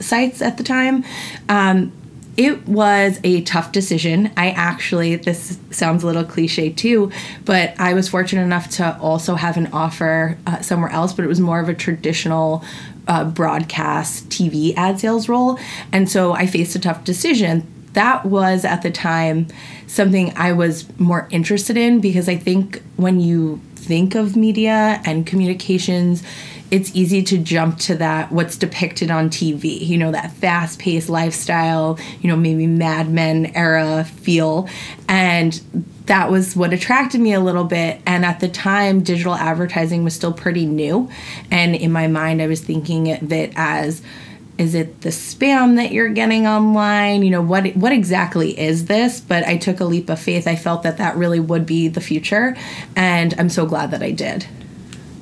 sites 0.00 0.42
at 0.42 0.56
the 0.56 0.64
time. 0.64 1.04
Um, 1.48 1.92
it 2.36 2.68
was 2.68 3.18
a 3.24 3.40
tough 3.42 3.72
decision. 3.72 4.30
I 4.36 4.50
actually, 4.50 5.16
this 5.16 5.58
sounds 5.70 6.02
a 6.02 6.06
little 6.06 6.24
cliche 6.24 6.70
too, 6.70 7.10
but 7.46 7.74
I 7.78 7.94
was 7.94 8.10
fortunate 8.10 8.42
enough 8.42 8.68
to 8.72 8.98
also 8.98 9.36
have 9.36 9.56
an 9.56 9.68
offer 9.68 10.36
uh, 10.46 10.60
somewhere 10.60 10.90
else, 10.90 11.14
but 11.14 11.24
it 11.24 11.28
was 11.28 11.40
more 11.40 11.60
of 11.60 11.70
a 11.70 11.74
traditional 11.74 12.62
uh, 13.08 13.24
broadcast 13.24 14.28
TV 14.28 14.74
ad 14.76 15.00
sales 15.00 15.30
role. 15.30 15.58
And 15.92 16.10
so 16.10 16.32
I 16.32 16.46
faced 16.46 16.76
a 16.76 16.78
tough 16.78 17.04
decision 17.04 17.66
that 17.96 18.26
was 18.26 18.66
at 18.66 18.82
the 18.82 18.90
time 18.90 19.46
something 19.86 20.30
I 20.36 20.52
was 20.52 20.86
more 20.98 21.26
interested 21.30 21.78
in 21.78 22.00
because 22.02 22.28
I 22.28 22.36
think 22.36 22.82
when 22.96 23.20
you 23.20 23.58
think 23.74 24.14
of 24.14 24.36
media 24.36 25.00
and 25.06 25.26
communications, 25.26 26.22
it's 26.70 26.94
easy 26.94 27.22
to 27.22 27.38
jump 27.38 27.78
to 27.78 27.94
that 27.96 28.32
what's 28.32 28.56
depicted 28.56 29.10
on 29.10 29.30
TV, 29.30 29.86
you 29.86 29.96
know, 29.96 30.10
that 30.12 30.32
fast 30.32 30.78
paced 30.78 31.08
lifestyle, 31.08 31.98
you 32.20 32.28
know, 32.28 32.36
maybe 32.36 32.66
Mad 32.66 33.08
Men 33.08 33.46
era 33.54 34.04
feel. 34.04 34.68
And 35.08 35.60
that 36.06 36.30
was 36.30 36.56
what 36.56 36.72
attracted 36.72 37.20
me 37.20 37.32
a 37.32 37.40
little 37.40 37.64
bit. 37.64 38.00
And 38.06 38.24
at 38.24 38.40
the 38.40 38.48
time, 38.48 39.02
digital 39.02 39.34
advertising 39.34 40.02
was 40.02 40.14
still 40.14 40.32
pretty 40.32 40.66
new. 40.66 41.08
And 41.50 41.76
in 41.76 41.92
my 41.92 42.08
mind, 42.08 42.42
I 42.42 42.46
was 42.46 42.60
thinking 42.60 43.12
of 43.12 43.32
it 43.32 43.52
as 43.56 44.02
is 44.58 44.74
it 44.74 45.02
the 45.02 45.10
spam 45.10 45.76
that 45.76 45.92
you're 45.92 46.08
getting 46.08 46.46
online 46.46 47.22
you 47.22 47.28
know 47.28 47.42
what 47.42 47.76
what 47.76 47.92
exactly 47.92 48.58
is 48.58 48.86
this 48.86 49.20
but 49.20 49.44
i 49.46 49.54
took 49.54 49.80
a 49.80 49.84
leap 49.84 50.08
of 50.08 50.18
faith 50.18 50.48
i 50.48 50.56
felt 50.56 50.82
that 50.82 50.96
that 50.96 51.14
really 51.14 51.38
would 51.38 51.66
be 51.66 51.88
the 51.88 52.00
future 52.00 52.56
and 52.96 53.34
i'm 53.38 53.50
so 53.50 53.66
glad 53.66 53.90
that 53.90 54.02
i 54.02 54.10
did 54.10 54.46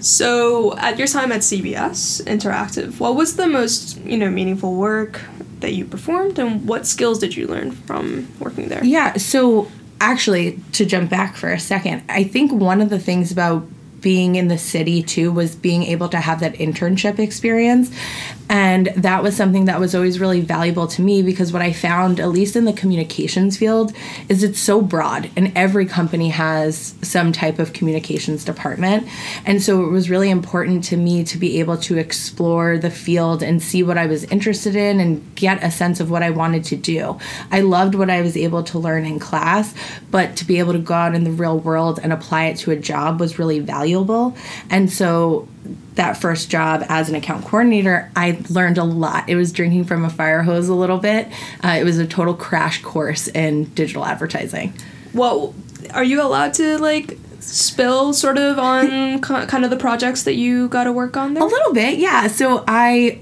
So, 0.04 0.76
at 0.76 0.98
your 0.98 1.08
time 1.08 1.32
at 1.32 1.40
CBS 1.40 2.22
Interactive, 2.24 3.00
what 3.00 3.16
was 3.16 3.36
the 3.36 3.46
most, 3.46 3.98
you 4.02 4.18
know, 4.18 4.28
meaningful 4.28 4.74
work 4.74 5.22
that 5.60 5.72
you 5.72 5.86
performed 5.86 6.38
and 6.38 6.68
what 6.68 6.86
skills 6.86 7.18
did 7.18 7.34
you 7.34 7.46
learn 7.46 7.70
from 7.72 8.30
working 8.38 8.68
there? 8.68 8.84
Yeah, 8.84 9.16
so 9.16 9.70
actually, 10.02 10.60
to 10.72 10.84
jump 10.84 11.08
back 11.08 11.36
for 11.36 11.50
a 11.50 11.58
second, 11.58 12.02
I 12.10 12.24
think 12.24 12.52
one 12.52 12.82
of 12.82 12.90
the 12.90 12.98
things 12.98 13.32
about 13.32 13.66
being 14.02 14.34
in 14.34 14.48
the 14.48 14.58
city 14.58 15.02
too 15.02 15.32
was 15.32 15.56
being 15.56 15.82
able 15.84 16.10
to 16.10 16.18
have 16.18 16.40
that 16.40 16.52
internship 16.56 17.18
experience. 17.18 17.90
And 18.48 18.88
that 18.88 19.22
was 19.22 19.36
something 19.36 19.64
that 19.64 19.80
was 19.80 19.94
always 19.94 20.20
really 20.20 20.40
valuable 20.40 20.86
to 20.88 21.02
me 21.02 21.22
because 21.22 21.52
what 21.52 21.62
I 21.62 21.72
found, 21.72 22.20
at 22.20 22.28
least 22.28 22.56
in 22.56 22.66
the 22.66 22.72
communications 22.72 23.56
field, 23.56 23.92
is 24.28 24.42
it's 24.42 24.58
so 24.58 24.82
broad 24.82 25.30
and 25.34 25.50
every 25.56 25.86
company 25.86 26.28
has 26.28 26.94
some 27.00 27.32
type 27.32 27.58
of 27.58 27.72
communications 27.72 28.44
department. 28.44 29.08
And 29.46 29.62
so 29.62 29.84
it 29.84 29.90
was 29.90 30.10
really 30.10 30.28
important 30.28 30.84
to 30.84 30.96
me 30.96 31.24
to 31.24 31.38
be 31.38 31.58
able 31.60 31.78
to 31.78 31.96
explore 31.96 32.76
the 32.76 32.90
field 32.90 33.42
and 33.42 33.62
see 33.62 33.82
what 33.82 33.96
I 33.96 34.06
was 34.06 34.24
interested 34.24 34.76
in 34.76 35.00
and 35.00 35.34
get 35.34 35.62
a 35.64 35.70
sense 35.70 35.98
of 36.00 36.10
what 36.10 36.22
I 36.22 36.30
wanted 36.30 36.64
to 36.64 36.76
do. 36.76 37.18
I 37.50 37.62
loved 37.62 37.94
what 37.94 38.10
I 38.10 38.20
was 38.20 38.36
able 38.36 38.62
to 38.64 38.78
learn 38.78 39.06
in 39.06 39.18
class, 39.18 39.74
but 40.10 40.36
to 40.36 40.44
be 40.44 40.58
able 40.58 40.74
to 40.74 40.78
go 40.78 40.94
out 40.94 41.14
in 41.14 41.24
the 41.24 41.30
real 41.30 41.58
world 41.58 41.98
and 42.02 42.12
apply 42.12 42.46
it 42.46 42.58
to 42.58 42.72
a 42.72 42.76
job 42.76 43.20
was 43.20 43.38
really 43.38 43.60
valuable. 43.60 44.36
And 44.68 44.92
so 44.92 45.48
that 45.94 46.16
first 46.16 46.50
job 46.50 46.84
as 46.88 47.08
an 47.08 47.14
account 47.14 47.44
coordinator, 47.44 48.10
I 48.16 48.42
learned 48.50 48.78
a 48.78 48.84
lot. 48.84 49.28
It 49.28 49.36
was 49.36 49.52
drinking 49.52 49.84
from 49.84 50.04
a 50.04 50.10
fire 50.10 50.42
hose 50.42 50.68
a 50.68 50.74
little 50.74 50.98
bit. 50.98 51.28
Uh, 51.62 51.76
it 51.80 51.84
was 51.84 51.98
a 51.98 52.06
total 52.06 52.34
crash 52.34 52.82
course 52.82 53.28
in 53.28 53.64
digital 53.74 54.04
advertising. 54.04 54.74
Well, 55.12 55.54
are 55.92 56.04
you 56.04 56.22
allowed 56.22 56.54
to 56.54 56.78
like 56.78 57.18
spill 57.40 58.12
sort 58.12 58.38
of 58.38 58.58
on 58.58 59.20
kind 59.22 59.64
of 59.64 59.70
the 59.70 59.76
projects 59.76 60.24
that 60.24 60.34
you 60.34 60.68
got 60.68 60.84
to 60.84 60.92
work 60.92 61.16
on 61.16 61.34
there? 61.34 61.42
A 61.42 61.46
little 61.46 61.72
bit, 61.72 61.98
yeah. 61.98 62.26
So 62.26 62.64
I 62.66 63.20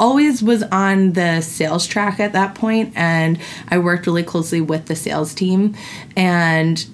always 0.00 0.42
was 0.42 0.62
on 0.64 1.12
the 1.12 1.40
sales 1.40 1.86
track 1.86 2.18
at 2.20 2.32
that 2.32 2.54
point 2.54 2.92
and 2.96 3.38
I 3.68 3.78
worked 3.78 4.06
really 4.06 4.24
closely 4.24 4.60
with 4.60 4.86
the 4.86 4.96
sales 4.96 5.34
team 5.34 5.76
and 6.16 6.84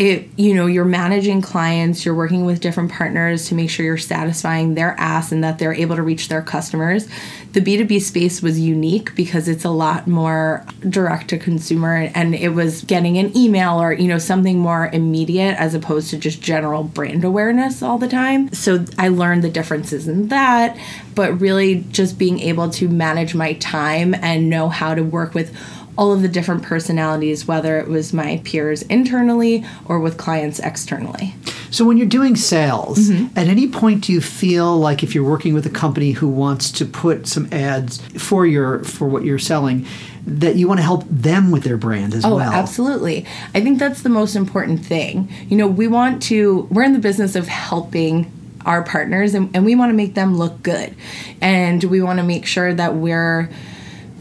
it 0.00 0.26
you 0.36 0.54
know 0.54 0.66
you're 0.66 0.86
managing 0.86 1.42
clients 1.42 2.06
you're 2.06 2.14
working 2.14 2.46
with 2.46 2.58
different 2.58 2.90
partners 2.90 3.48
to 3.48 3.54
make 3.54 3.68
sure 3.68 3.84
you're 3.84 3.98
satisfying 3.98 4.74
their 4.74 4.98
ask 4.98 5.30
and 5.30 5.44
that 5.44 5.58
they're 5.58 5.74
able 5.74 5.94
to 5.94 6.02
reach 6.02 6.28
their 6.28 6.40
customers. 6.40 7.06
The 7.52 7.60
b2b 7.60 8.00
space 8.00 8.40
was 8.40 8.58
unique 8.58 9.14
because 9.14 9.46
it's 9.46 9.64
a 9.64 9.70
lot 9.70 10.06
more 10.06 10.64
direct 10.88 11.28
to 11.28 11.38
consumer 11.38 12.10
and 12.14 12.34
it 12.34 12.48
was 12.50 12.82
getting 12.84 13.18
an 13.18 13.36
email 13.36 13.78
or 13.78 13.92
you 13.92 14.08
know 14.08 14.18
something 14.18 14.58
more 14.58 14.88
immediate 14.90 15.60
as 15.60 15.74
opposed 15.74 16.08
to 16.10 16.16
just 16.16 16.40
general 16.40 16.82
brand 16.82 17.22
awareness 17.22 17.82
all 17.82 17.98
the 17.98 18.08
time. 18.08 18.50
So 18.54 18.86
i 18.96 19.08
learned 19.08 19.44
the 19.44 19.50
differences 19.50 20.08
in 20.08 20.28
that 20.28 20.78
but 21.14 21.38
really 21.38 21.84
just 21.90 22.18
being 22.18 22.40
able 22.40 22.70
to 22.70 22.88
manage 22.88 23.34
my 23.34 23.52
time 23.54 24.14
and 24.14 24.48
know 24.48 24.70
how 24.70 24.94
to 24.94 25.02
work 25.02 25.34
with 25.34 25.54
all 26.00 26.12
of 26.14 26.22
the 26.22 26.28
different 26.28 26.62
personalities, 26.62 27.46
whether 27.46 27.78
it 27.78 27.86
was 27.86 28.14
my 28.14 28.40
peers 28.42 28.80
internally 28.82 29.62
or 29.84 30.00
with 30.00 30.16
clients 30.16 30.58
externally. 30.58 31.34
So 31.70 31.84
when 31.84 31.98
you're 31.98 32.06
doing 32.08 32.36
sales, 32.36 32.98
Mm-hmm. 33.10 33.38
at 33.38 33.48
any 33.48 33.68
point 33.68 34.04
do 34.04 34.12
you 34.14 34.20
feel 34.22 34.78
like 34.78 35.02
if 35.02 35.14
you're 35.14 35.28
working 35.28 35.52
with 35.52 35.66
a 35.66 35.70
company 35.70 36.12
who 36.12 36.26
wants 36.26 36.72
to 36.72 36.86
put 36.86 37.26
some 37.26 37.46
ads 37.52 37.98
for 38.16 38.46
your 38.46 38.82
for 38.82 39.06
what 39.06 39.24
you're 39.24 39.38
selling, 39.38 39.84
that 40.26 40.56
you 40.56 40.66
want 40.66 40.78
to 40.78 40.84
help 40.84 41.04
them 41.10 41.50
with 41.50 41.64
their 41.64 41.76
brand 41.76 42.14
as 42.14 42.24
Oh, 42.24 42.36
well? 42.36 42.50
absolutely. 42.52 43.26
I 43.54 43.60
think 43.60 43.78
that's 43.78 44.00
the 44.02 44.08
most 44.08 44.34
important 44.36 44.84
thing. 44.84 45.28
You 45.50 45.56
know, 45.58 45.66
we 45.68 45.86
want 45.86 46.22
to, 46.24 46.66
we're 46.70 46.82
in 46.84 46.94
the 46.94 46.98
business 46.98 47.36
of 47.36 47.46
helping 47.46 48.30
our 48.66 48.82
partners 48.82 49.34
and, 49.34 49.54
and 49.54 49.64
we 49.66 49.74
want 49.74 49.90
to 49.90 49.94
make 49.94 50.14
them 50.14 50.36
look 50.38 50.62
good. 50.62 50.94
And 51.42 51.84
we 51.84 52.00
want 52.02 52.18
to 52.20 52.24
make 52.24 52.46
sure 52.46 52.72
that 52.74 52.94
we're 52.94 53.50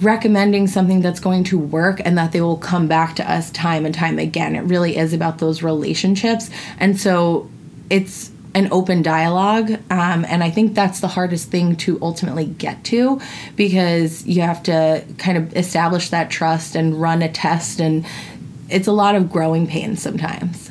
recommending 0.02 0.68
something 0.68 1.02
that's 1.02 1.20
going 1.20 1.44
to 1.46 1.60
work 1.60 2.02
and 2.06 2.18
that 2.18 2.32
they 2.32 2.42
will 2.42 2.58
come 2.58 2.88
back 2.88 3.16
to 3.18 3.32
us 3.32 3.52
time 3.52 3.86
and 3.86 3.94
time 3.94 4.18
again. 4.18 4.56
It 4.56 4.62
really 4.62 4.98
is 4.98 5.14
about 5.14 5.40
those 5.40 5.62
relationships. 5.62 6.50
And 6.78 7.00
so 7.00 7.50
it's 7.90 8.32
an 8.56 8.70
open 8.72 9.02
dialogue. 9.02 9.72
Um, 9.92 10.26
and 10.26 10.44
I 10.44 10.50
think 10.50 10.74
that's 10.74 11.02
the 11.02 11.08
hardest 11.08 11.50
thing 11.50 11.76
to 11.78 12.00
ultimately 12.02 12.46
get 12.46 12.84
to 12.86 13.22
because 13.56 14.26
you 14.26 14.42
have 14.42 14.64
to 14.64 15.06
kind 15.18 15.38
of 15.38 15.56
establish 15.56 16.10
that 16.10 16.30
trust 16.30 16.76
and 16.76 17.00
run 17.00 17.22
a 17.22 17.32
test. 17.32 17.80
And 17.80 18.06
it's 18.70 18.88
a 18.88 18.92
lot 18.92 19.16
of 19.16 19.32
growing 19.32 19.68
pains 19.68 20.02
sometimes. 20.02 20.69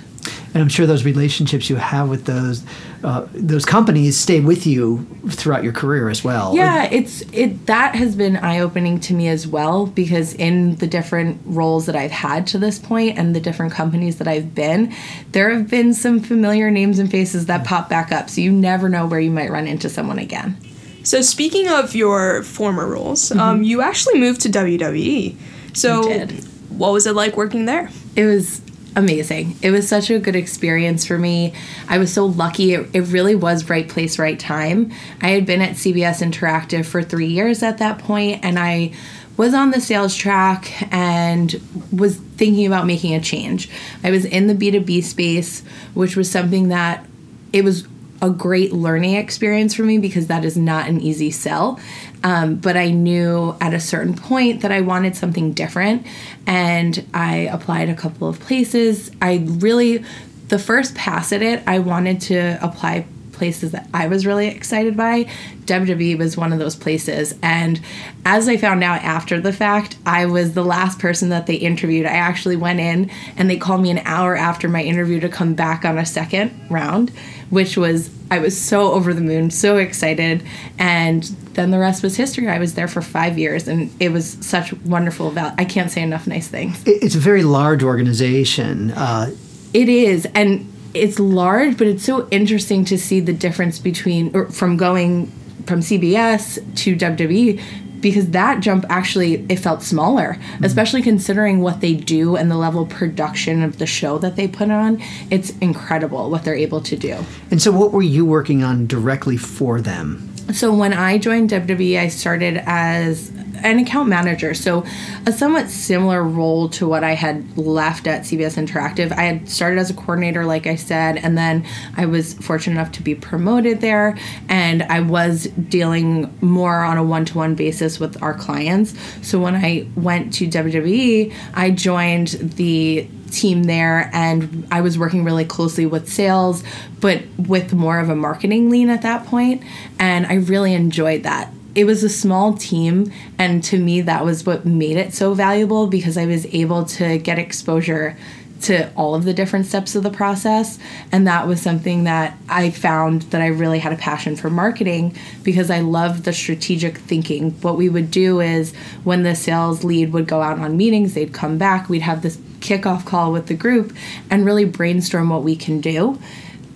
And 0.58 0.64
I'm 0.64 0.68
sure 0.68 0.86
those 0.86 1.04
relationships 1.04 1.70
you 1.70 1.76
have 1.76 2.08
with 2.08 2.24
those 2.24 2.64
uh, 3.04 3.28
those 3.32 3.64
companies 3.64 4.16
stay 4.16 4.40
with 4.40 4.66
you 4.66 5.06
throughout 5.28 5.62
your 5.62 5.72
career 5.72 6.08
as 6.08 6.24
well. 6.24 6.52
Yeah, 6.56 6.88
it's 6.90 7.20
it 7.32 7.66
that 7.66 7.94
has 7.94 8.16
been 8.16 8.36
eye 8.38 8.58
opening 8.58 8.98
to 9.00 9.14
me 9.14 9.28
as 9.28 9.46
well 9.46 9.86
because 9.86 10.34
in 10.34 10.74
the 10.74 10.88
different 10.88 11.40
roles 11.44 11.86
that 11.86 11.94
I've 11.94 12.10
had 12.10 12.48
to 12.48 12.58
this 12.58 12.76
point 12.76 13.16
and 13.16 13.36
the 13.36 13.40
different 13.40 13.72
companies 13.72 14.18
that 14.18 14.26
I've 14.26 14.52
been, 14.52 14.92
there 15.30 15.50
have 15.50 15.70
been 15.70 15.94
some 15.94 16.18
familiar 16.18 16.72
names 16.72 16.98
and 16.98 17.08
faces 17.08 17.46
that 17.46 17.64
pop 17.64 17.88
back 17.88 18.10
up. 18.10 18.28
So 18.28 18.40
you 18.40 18.50
never 18.50 18.88
know 18.88 19.06
where 19.06 19.20
you 19.20 19.30
might 19.30 19.52
run 19.52 19.68
into 19.68 19.88
someone 19.88 20.18
again. 20.18 20.58
So 21.04 21.22
speaking 21.22 21.68
of 21.68 21.94
your 21.94 22.42
former 22.42 22.88
roles, 22.88 23.30
um, 23.30 23.62
you 23.62 23.80
actually 23.80 24.18
moved 24.18 24.40
to 24.40 24.48
WWE. 24.48 25.36
So 25.74 26.26
what 26.70 26.92
was 26.92 27.06
it 27.06 27.14
like 27.14 27.36
working 27.36 27.66
there? 27.66 27.90
It 28.16 28.26
was 28.26 28.60
amazing. 28.96 29.56
It 29.62 29.70
was 29.70 29.88
such 29.88 30.10
a 30.10 30.18
good 30.18 30.36
experience 30.36 31.06
for 31.06 31.18
me. 31.18 31.54
I 31.88 31.98
was 31.98 32.12
so 32.12 32.26
lucky. 32.26 32.74
It, 32.74 32.88
it 32.94 33.00
really 33.02 33.34
was 33.34 33.68
right 33.68 33.88
place, 33.88 34.18
right 34.18 34.38
time. 34.38 34.92
I 35.20 35.28
had 35.28 35.46
been 35.46 35.62
at 35.62 35.72
CBS 35.72 36.22
Interactive 36.22 36.84
for 36.86 37.02
three 37.02 37.26
years 37.26 37.62
at 37.62 37.78
that 37.78 37.98
point, 37.98 38.40
and 38.42 38.58
I 38.58 38.92
was 39.36 39.54
on 39.54 39.70
the 39.70 39.80
sales 39.80 40.16
track 40.16 40.92
and 40.92 41.60
was 41.92 42.16
thinking 42.16 42.66
about 42.66 42.86
making 42.86 43.14
a 43.14 43.20
change. 43.20 43.70
I 44.02 44.10
was 44.10 44.24
in 44.24 44.48
the 44.48 44.54
B2B 44.54 45.02
space, 45.04 45.62
which 45.94 46.16
was 46.16 46.30
something 46.30 46.68
that 46.68 47.06
it 47.52 47.62
was 47.62 47.86
a 48.20 48.30
great 48.30 48.72
learning 48.72 49.14
experience 49.14 49.74
for 49.74 49.82
me 49.84 49.96
because 49.98 50.26
that 50.26 50.44
is 50.44 50.56
not 50.56 50.88
an 50.88 51.00
easy 51.00 51.30
sell. 51.30 51.78
Um, 52.24 52.56
but 52.56 52.76
I 52.76 52.90
knew 52.90 53.56
at 53.60 53.74
a 53.74 53.80
certain 53.80 54.14
point 54.14 54.62
that 54.62 54.72
I 54.72 54.80
wanted 54.80 55.16
something 55.16 55.52
different, 55.52 56.06
and 56.46 57.06
I 57.14 57.36
applied 57.36 57.88
a 57.88 57.94
couple 57.94 58.28
of 58.28 58.40
places. 58.40 59.10
I 59.22 59.44
really, 59.46 60.04
the 60.48 60.58
first 60.58 60.94
pass 60.94 61.32
at 61.32 61.42
it, 61.42 61.62
I 61.66 61.78
wanted 61.78 62.20
to 62.22 62.58
apply 62.62 63.06
places 63.38 63.70
that 63.70 63.88
I 63.94 64.08
was 64.08 64.26
really 64.26 64.48
excited 64.48 64.96
by. 64.96 65.24
WWE 65.64 66.18
was 66.18 66.36
one 66.36 66.52
of 66.52 66.58
those 66.58 66.76
places. 66.76 67.34
And 67.42 67.80
as 68.26 68.48
I 68.48 68.56
found 68.56 68.82
out 68.82 69.02
after 69.02 69.40
the 69.40 69.52
fact, 69.52 69.96
I 70.04 70.26
was 70.26 70.52
the 70.52 70.64
last 70.64 70.98
person 70.98 71.28
that 71.30 71.46
they 71.46 71.54
interviewed. 71.54 72.04
I 72.04 72.14
actually 72.16 72.56
went 72.56 72.80
in 72.80 73.10
and 73.36 73.48
they 73.48 73.56
called 73.56 73.80
me 73.80 73.90
an 73.90 73.98
hour 74.04 74.36
after 74.36 74.68
my 74.68 74.82
interview 74.82 75.20
to 75.20 75.28
come 75.28 75.54
back 75.54 75.84
on 75.84 75.96
a 75.96 76.04
second 76.04 76.52
round, 76.68 77.10
which 77.48 77.76
was, 77.76 78.10
I 78.30 78.38
was 78.38 78.58
so 78.60 78.92
over 78.92 79.14
the 79.14 79.20
moon, 79.20 79.50
so 79.50 79.76
excited. 79.78 80.42
And 80.78 81.22
then 81.54 81.70
the 81.70 81.78
rest 81.78 82.02
was 82.02 82.16
history. 82.16 82.48
I 82.48 82.58
was 82.58 82.74
there 82.74 82.88
for 82.88 83.00
five 83.02 83.38
years 83.38 83.66
and 83.68 83.90
it 84.00 84.10
was 84.12 84.36
such 84.40 84.72
wonderful. 84.84 85.30
Val- 85.30 85.54
I 85.58 85.64
can't 85.64 85.90
say 85.90 86.02
enough 86.02 86.26
nice 86.26 86.48
things. 86.48 86.82
It's 86.86 87.14
a 87.14 87.18
very 87.18 87.42
large 87.42 87.82
organization. 87.82 88.90
Uh, 88.92 89.30
It 89.74 89.88
is, 89.88 90.26
and 90.34 90.70
it's 90.94 91.18
large, 91.18 91.76
but 91.76 91.86
it's 91.86 92.04
so 92.04 92.26
interesting 92.30 92.84
to 92.86 92.96
see 92.98 93.20
the 93.20 93.32
difference 93.34 93.78
between 93.78 94.30
or 94.34 94.46
from 94.50 94.76
going 94.76 95.30
from 95.66 95.80
CBS 95.80 96.58
to 96.76 96.96
WWE 96.96 97.60
because 98.00 98.30
that 98.30 98.60
jump 98.60 98.84
actually 98.88 99.46
it 99.48 99.58
felt 99.58 99.82
smaller, 99.82 100.34
mm-hmm. 100.34 100.64
especially 100.64 101.02
considering 101.02 101.60
what 101.60 101.80
they 101.80 101.94
do 101.94 102.36
and 102.36 102.50
the 102.50 102.56
level 102.56 102.82
of 102.82 102.88
production 102.88 103.62
of 103.62 103.78
the 103.78 103.86
show 103.86 104.18
that 104.18 104.36
they 104.36 104.48
put 104.48 104.70
on. 104.70 105.02
It's 105.30 105.50
incredible 105.58 106.30
what 106.30 106.44
they're 106.44 106.54
able 106.54 106.80
to 106.82 106.96
do. 106.96 107.24
and 107.50 107.60
so, 107.60 107.72
what 107.72 107.92
were 107.92 108.02
you 108.02 108.24
working 108.24 108.62
on 108.62 108.86
directly 108.86 109.36
for 109.36 109.80
them? 109.80 110.28
So 110.52 110.72
when 110.72 110.92
I 110.92 111.18
joined 111.18 111.50
WWE, 111.50 111.98
I 111.98 112.08
started 112.08 112.62
as 112.64 113.30
an 113.62 113.78
account 113.78 114.08
manager. 114.08 114.54
So 114.54 114.84
a 115.26 115.32
somewhat 115.32 115.68
similar 115.68 116.22
role 116.22 116.68
to 116.70 116.88
what 116.88 117.04
I 117.04 117.12
had 117.12 117.58
left 117.58 118.06
at 118.06 118.22
CBS 118.22 118.56
Interactive. 118.56 119.12
I 119.12 119.22
had 119.22 119.48
started 119.48 119.78
as 119.78 119.90
a 119.90 119.94
coordinator, 119.94 120.44
like 120.44 120.66
I 120.66 120.76
said, 120.76 121.18
and 121.18 121.36
then 121.36 121.66
I 121.96 122.06
was 122.06 122.34
fortunate 122.34 122.80
enough 122.80 122.92
to 122.92 123.02
be 123.02 123.14
promoted 123.14 123.80
there. 123.80 124.16
And 124.48 124.82
I 124.84 125.00
was 125.00 125.44
dealing 125.48 126.34
more 126.40 126.82
on 126.82 126.96
a 126.96 127.04
one 127.04 127.24
to 127.26 127.36
one 127.36 127.54
basis 127.54 128.00
with 128.00 128.22
our 128.22 128.34
clients. 128.34 128.94
So 129.22 129.38
when 129.38 129.54
I 129.54 129.86
went 129.96 130.32
to 130.34 130.48
WWE, 130.48 131.34
I 131.54 131.70
joined 131.70 132.28
the 132.28 133.08
team 133.30 133.64
there 133.64 134.10
and 134.12 134.66
I 134.70 134.80
was 134.80 134.98
working 134.98 135.24
really 135.24 135.44
closely 135.44 135.86
with 135.86 136.08
sales, 136.08 136.62
but 137.00 137.22
with 137.36 137.72
more 137.72 137.98
of 137.98 138.08
a 138.08 138.16
marketing 138.16 138.70
lean 138.70 138.90
at 138.90 139.02
that 139.02 139.26
point, 139.26 139.62
And 139.98 140.26
I 140.26 140.34
really 140.34 140.74
enjoyed 140.74 141.22
that. 141.24 141.52
It 141.74 141.84
was 141.84 142.02
a 142.02 142.08
small 142.08 142.54
team, 142.54 143.12
and 143.38 143.62
to 143.64 143.78
me, 143.78 144.00
that 144.00 144.24
was 144.24 144.44
what 144.44 144.64
made 144.64 144.96
it 144.96 145.14
so 145.14 145.34
valuable 145.34 145.86
because 145.86 146.16
I 146.16 146.26
was 146.26 146.46
able 146.46 146.84
to 146.86 147.18
get 147.18 147.38
exposure 147.38 148.16
to 148.62 148.92
all 148.94 149.14
of 149.14 149.24
the 149.24 149.32
different 149.32 149.66
steps 149.66 149.94
of 149.94 150.02
the 150.02 150.10
process. 150.10 150.78
And 151.12 151.26
that 151.26 151.46
was 151.46 151.62
something 151.62 152.04
that 152.04 152.36
I 152.48 152.70
found 152.70 153.22
that 153.22 153.40
I 153.40 153.46
really 153.46 153.78
had 153.78 153.92
a 153.92 153.96
passion 153.96 154.36
for 154.36 154.50
marketing 154.50 155.16
because 155.42 155.70
I 155.70 155.80
loved 155.80 156.24
the 156.24 156.32
strategic 156.32 156.98
thinking. 156.98 157.52
What 157.60 157.76
we 157.76 157.88
would 157.88 158.10
do 158.10 158.40
is 158.40 158.74
when 159.04 159.22
the 159.22 159.36
sales 159.36 159.84
lead 159.84 160.12
would 160.12 160.26
go 160.26 160.42
out 160.42 160.58
on 160.58 160.76
meetings, 160.76 161.14
they'd 161.14 161.32
come 161.32 161.58
back, 161.58 161.88
we'd 161.88 162.02
have 162.02 162.22
this 162.22 162.38
kickoff 162.60 163.04
call 163.04 163.32
with 163.32 163.46
the 163.46 163.54
group 163.54 163.94
and 164.30 164.44
really 164.44 164.64
brainstorm 164.64 165.30
what 165.30 165.42
we 165.42 165.56
can 165.56 165.80
do. 165.80 166.18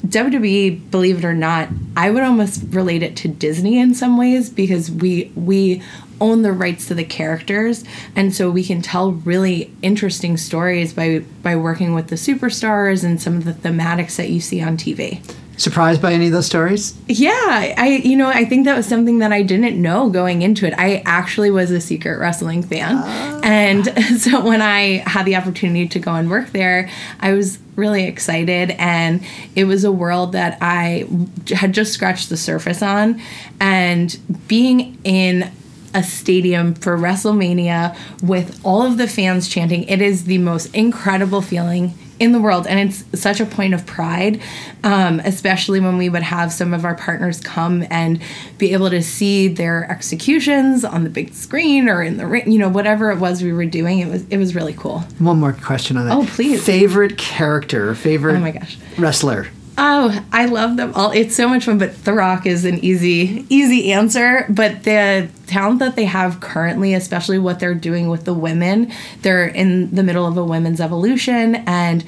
WWE, 0.06 0.90
believe 0.90 1.18
it 1.18 1.24
or 1.24 1.34
not, 1.34 1.68
I 1.96 2.10
would 2.10 2.22
almost 2.22 2.64
relate 2.70 3.02
it 3.02 3.16
to 3.18 3.28
Disney 3.28 3.78
in 3.78 3.94
some 3.94 4.16
ways 4.16 4.50
because 4.50 4.90
we 4.90 5.30
we 5.36 5.82
own 6.20 6.42
the 6.42 6.52
rights 6.52 6.86
to 6.86 6.94
the 6.94 7.04
characters 7.04 7.84
and 8.14 8.32
so 8.32 8.48
we 8.48 8.62
can 8.62 8.80
tell 8.80 9.12
really 9.12 9.72
interesting 9.82 10.36
stories 10.36 10.92
by 10.92 11.20
by 11.42 11.54
working 11.56 11.94
with 11.94 12.08
the 12.08 12.16
superstars 12.16 13.04
and 13.04 13.22
some 13.22 13.36
of 13.36 13.44
the 13.44 13.52
thematics 13.52 14.16
that 14.16 14.28
you 14.28 14.40
see 14.40 14.60
on 14.60 14.76
TV. 14.76 15.20
Surprised 15.56 16.00
by 16.00 16.12
any 16.12 16.26
of 16.26 16.32
those 16.32 16.46
stories? 16.46 16.96
Yeah, 17.06 17.30
I 17.76 18.00
you 18.02 18.16
know, 18.16 18.28
I 18.28 18.44
think 18.44 18.64
that 18.64 18.76
was 18.76 18.86
something 18.86 19.18
that 19.18 19.32
I 19.32 19.42
didn't 19.42 19.80
know 19.80 20.08
going 20.08 20.42
into 20.42 20.66
it. 20.66 20.74
I 20.78 21.02
actually 21.04 21.50
was 21.50 21.70
a 21.70 21.80
secret 21.80 22.18
wrestling 22.18 22.62
fan. 22.62 22.96
Ah. 22.96 23.40
And 23.42 23.86
so 24.20 24.44
when 24.44 24.62
I 24.62 24.98
had 25.06 25.24
the 25.24 25.36
opportunity 25.36 25.86
to 25.88 25.98
go 25.98 26.14
and 26.14 26.30
work 26.30 26.50
there, 26.50 26.88
I 27.20 27.32
was 27.32 27.58
really 27.76 28.04
excited 28.04 28.70
and 28.72 29.22
it 29.54 29.64
was 29.64 29.84
a 29.84 29.92
world 29.92 30.32
that 30.32 30.58
I 30.60 31.06
had 31.54 31.72
just 31.72 31.92
scratched 31.92 32.28
the 32.28 32.36
surface 32.36 32.82
on 32.82 33.20
and 33.60 34.18
being 34.48 34.98
in 35.04 35.50
a 35.94 36.02
stadium 36.02 36.74
for 36.74 36.96
WrestleMania 36.96 37.96
with 38.22 38.58
all 38.64 38.82
of 38.82 38.96
the 38.96 39.06
fans 39.06 39.48
chanting. 39.48 39.84
It 39.84 40.00
is 40.00 40.24
the 40.24 40.38
most 40.38 40.74
incredible 40.74 41.42
feeling 41.42 41.94
in 42.22 42.30
the 42.30 42.40
world, 42.40 42.68
and 42.68 42.78
it's 42.78 43.20
such 43.20 43.40
a 43.40 43.44
point 43.44 43.74
of 43.74 43.85
pride, 43.85 44.40
um, 44.85 45.18
especially 45.24 45.80
when 45.80 45.98
we 45.98 46.08
would 46.08 46.22
have 46.22 46.52
some 46.52 46.72
of 46.72 46.85
our 46.85 46.94
partners 46.94 47.40
come 47.40 47.85
and 47.90 48.22
be 48.58 48.72
able 48.72 48.88
to 48.90 49.02
see 49.02 49.48
their 49.48 49.90
executions 49.90 50.85
on 50.85 51.02
the 51.02 51.11
big 51.11 51.35
screen 51.35 51.88
or 51.88 52.00
in 52.00 52.18
the 52.18 52.26
ring, 52.26 52.50
you 52.50 52.58
know, 52.61 52.68
whatever 52.68 53.11
it 53.11 53.18
was 53.18 53.42
we 53.42 53.52
were 53.52 53.66
doing. 53.66 53.98
It 53.98 54.08
was 54.08 54.24
it 54.30 54.38
was 54.38 54.54
really 54.54 54.72
cool. 54.74 55.00
One 55.18 55.40
more 55.40 55.52
question 55.52 55.96
on 55.96 56.06
that. 56.06 56.16
Oh, 56.16 56.24
please. 56.26 56.64
Favorite 56.64 57.18
character, 57.18 57.94
favorite 57.96 58.37
Oh 58.37 58.40
my 58.40 58.52
gosh. 58.52 58.78
wrestler? 58.96 59.48
Oh, 59.78 60.24
I 60.32 60.44
love 60.46 60.76
them 60.76 60.92
all. 60.94 61.12
It's 61.12 61.35
so 61.35 61.48
much 61.48 61.64
fun, 61.64 61.78
but 61.78 62.04
The 62.04 62.12
Rock 62.12 62.44
is 62.46 62.64
an 62.64 62.85
easy, 62.85 63.46
easy 63.48 63.92
answer. 63.92 64.44
But 64.50 64.82
the 64.82 65.30
talent 65.46 65.78
that 65.78 65.96
they 65.96 66.04
have 66.04 66.40
currently, 66.40 66.92
especially 66.92 67.38
what 67.38 67.58
they're 67.58 67.74
doing 67.74 68.08
with 68.08 68.24
the 68.24 68.35
women, 68.35 68.92
they're 69.22 69.46
in 69.46 69.94
the 69.94 70.02
middle 70.02 70.26
of 70.26 70.37
a 70.37 70.44
women's 70.44 70.80
evolution 70.80 71.56
and 71.66 72.04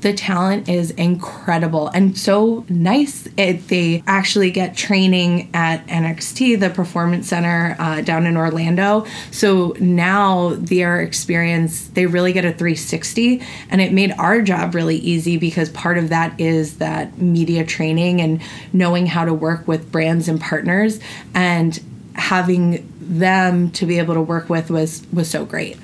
the 0.00 0.12
talent 0.12 0.68
is 0.68 0.92
incredible 0.92 1.88
and 1.88 2.16
so 2.16 2.64
nice. 2.68 3.28
It, 3.36 3.68
they 3.68 4.02
actually 4.06 4.50
get 4.50 4.76
training 4.76 5.50
at 5.54 5.86
NXT, 5.86 6.60
the 6.60 6.70
Performance 6.70 7.28
Center 7.28 7.74
uh, 7.78 8.00
down 8.02 8.26
in 8.26 8.36
Orlando. 8.36 9.06
So 9.30 9.74
now 9.80 10.54
their 10.54 11.00
experience, 11.00 11.88
they 11.88 12.06
really 12.06 12.32
get 12.32 12.44
a 12.44 12.52
360, 12.52 13.42
and 13.70 13.80
it 13.80 13.92
made 13.92 14.12
our 14.12 14.40
job 14.42 14.74
really 14.74 14.96
easy 14.96 15.36
because 15.36 15.68
part 15.70 15.98
of 15.98 16.10
that 16.10 16.38
is 16.40 16.78
that 16.78 17.18
media 17.18 17.64
training 17.64 18.20
and 18.20 18.40
knowing 18.72 19.06
how 19.06 19.24
to 19.24 19.34
work 19.34 19.66
with 19.66 19.90
brands 19.90 20.28
and 20.28 20.40
partners 20.40 21.00
and 21.34 21.80
having 22.14 22.86
them 23.00 23.70
to 23.70 23.86
be 23.86 23.98
able 23.98 24.14
to 24.14 24.20
work 24.20 24.48
with 24.48 24.70
was 24.70 25.06
was 25.12 25.30
so 25.30 25.44
great. 25.44 25.78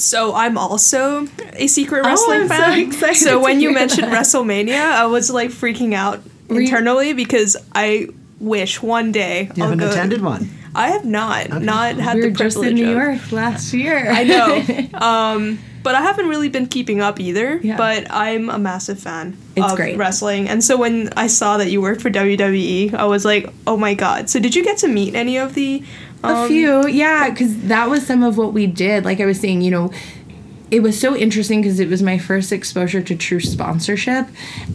So 0.00 0.34
I'm 0.34 0.56
also 0.58 1.26
a 1.54 1.66
secret 1.66 2.04
wrestling 2.04 2.42
I'm 2.42 2.48
so 2.48 2.54
fan. 2.54 2.78
excited 2.80 3.16
so 3.16 3.32
to 3.32 3.38
when 3.40 3.60
you 3.60 3.72
mentioned 3.72 4.12
that. 4.12 4.22
WrestleMania, 4.24 4.80
I 4.80 5.06
was 5.06 5.30
like 5.30 5.50
freaking 5.50 5.94
out 5.94 6.20
you- 6.48 6.60
internally 6.60 7.12
because 7.12 7.56
I 7.74 8.08
wish 8.38 8.82
one 8.82 9.12
day 9.12 9.50
You 9.54 9.62
I'll 9.64 9.70
haven't 9.70 9.78
go. 9.78 9.90
attended 9.90 10.22
one. 10.22 10.48
I 10.74 10.90
have 10.90 11.04
not, 11.04 11.62
not 11.62 11.96
had 11.96 12.14
we 12.16 12.22
the 12.22 12.28
were 12.28 12.34
just 12.34 12.56
privilege 12.56 12.70
in 12.80 12.86
New 12.86 12.96
of. 12.96 13.04
York 13.18 13.32
last 13.32 13.72
year. 13.74 14.08
I 14.08 14.22
know. 14.22 14.98
um, 14.98 15.58
but 15.82 15.94
I 15.96 16.00
haven't 16.02 16.28
really 16.28 16.48
been 16.48 16.66
keeping 16.66 17.00
up 17.00 17.18
either. 17.18 17.56
Yeah. 17.56 17.76
But 17.76 18.06
I'm 18.10 18.48
a 18.50 18.58
massive 18.58 19.00
fan 19.00 19.36
It's 19.56 19.66
of 19.66 19.76
great. 19.76 19.96
wrestling. 19.96 20.48
And 20.48 20.62
so 20.62 20.76
when 20.76 21.08
I 21.16 21.26
saw 21.26 21.56
that 21.58 21.70
you 21.72 21.80
worked 21.80 22.00
for 22.02 22.10
WWE, 22.10 22.94
I 22.94 23.04
was 23.06 23.24
like, 23.24 23.52
oh 23.66 23.76
my 23.76 23.94
god. 23.94 24.30
So 24.30 24.38
did 24.38 24.54
you 24.54 24.62
get 24.62 24.78
to 24.78 24.88
meet 24.88 25.14
any 25.16 25.38
of 25.38 25.54
the. 25.54 25.82
A 26.22 26.28
um, 26.28 26.48
few, 26.48 26.86
yeah, 26.86 27.30
because 27.30 27.62
that 27.64 27.88
was 27.88 28.06
some 28.06 28.22
of 28.22 28.36
what 28.36 28.52
we 28.52 28.66
did. 28.66 29.04
Like 29.04 29.20
I 29.20 29.26
was 29.26 29.40
saying, 29.40 29.62
you 29.62 29.70
know, 29.70 29.90
it 30.70 30.82
was 30.82 30.98
so 30.98 31.16
interesting 31.16 31.62
because 31.62 31.80
it 31.80 31.88
was 31.88 32.02
my 32.02 32.18
first 32.18 32.52
exposure 32.52 33.02
to 33.02 33.16
true 33.16 33.40
sponsorship 33.40 34.26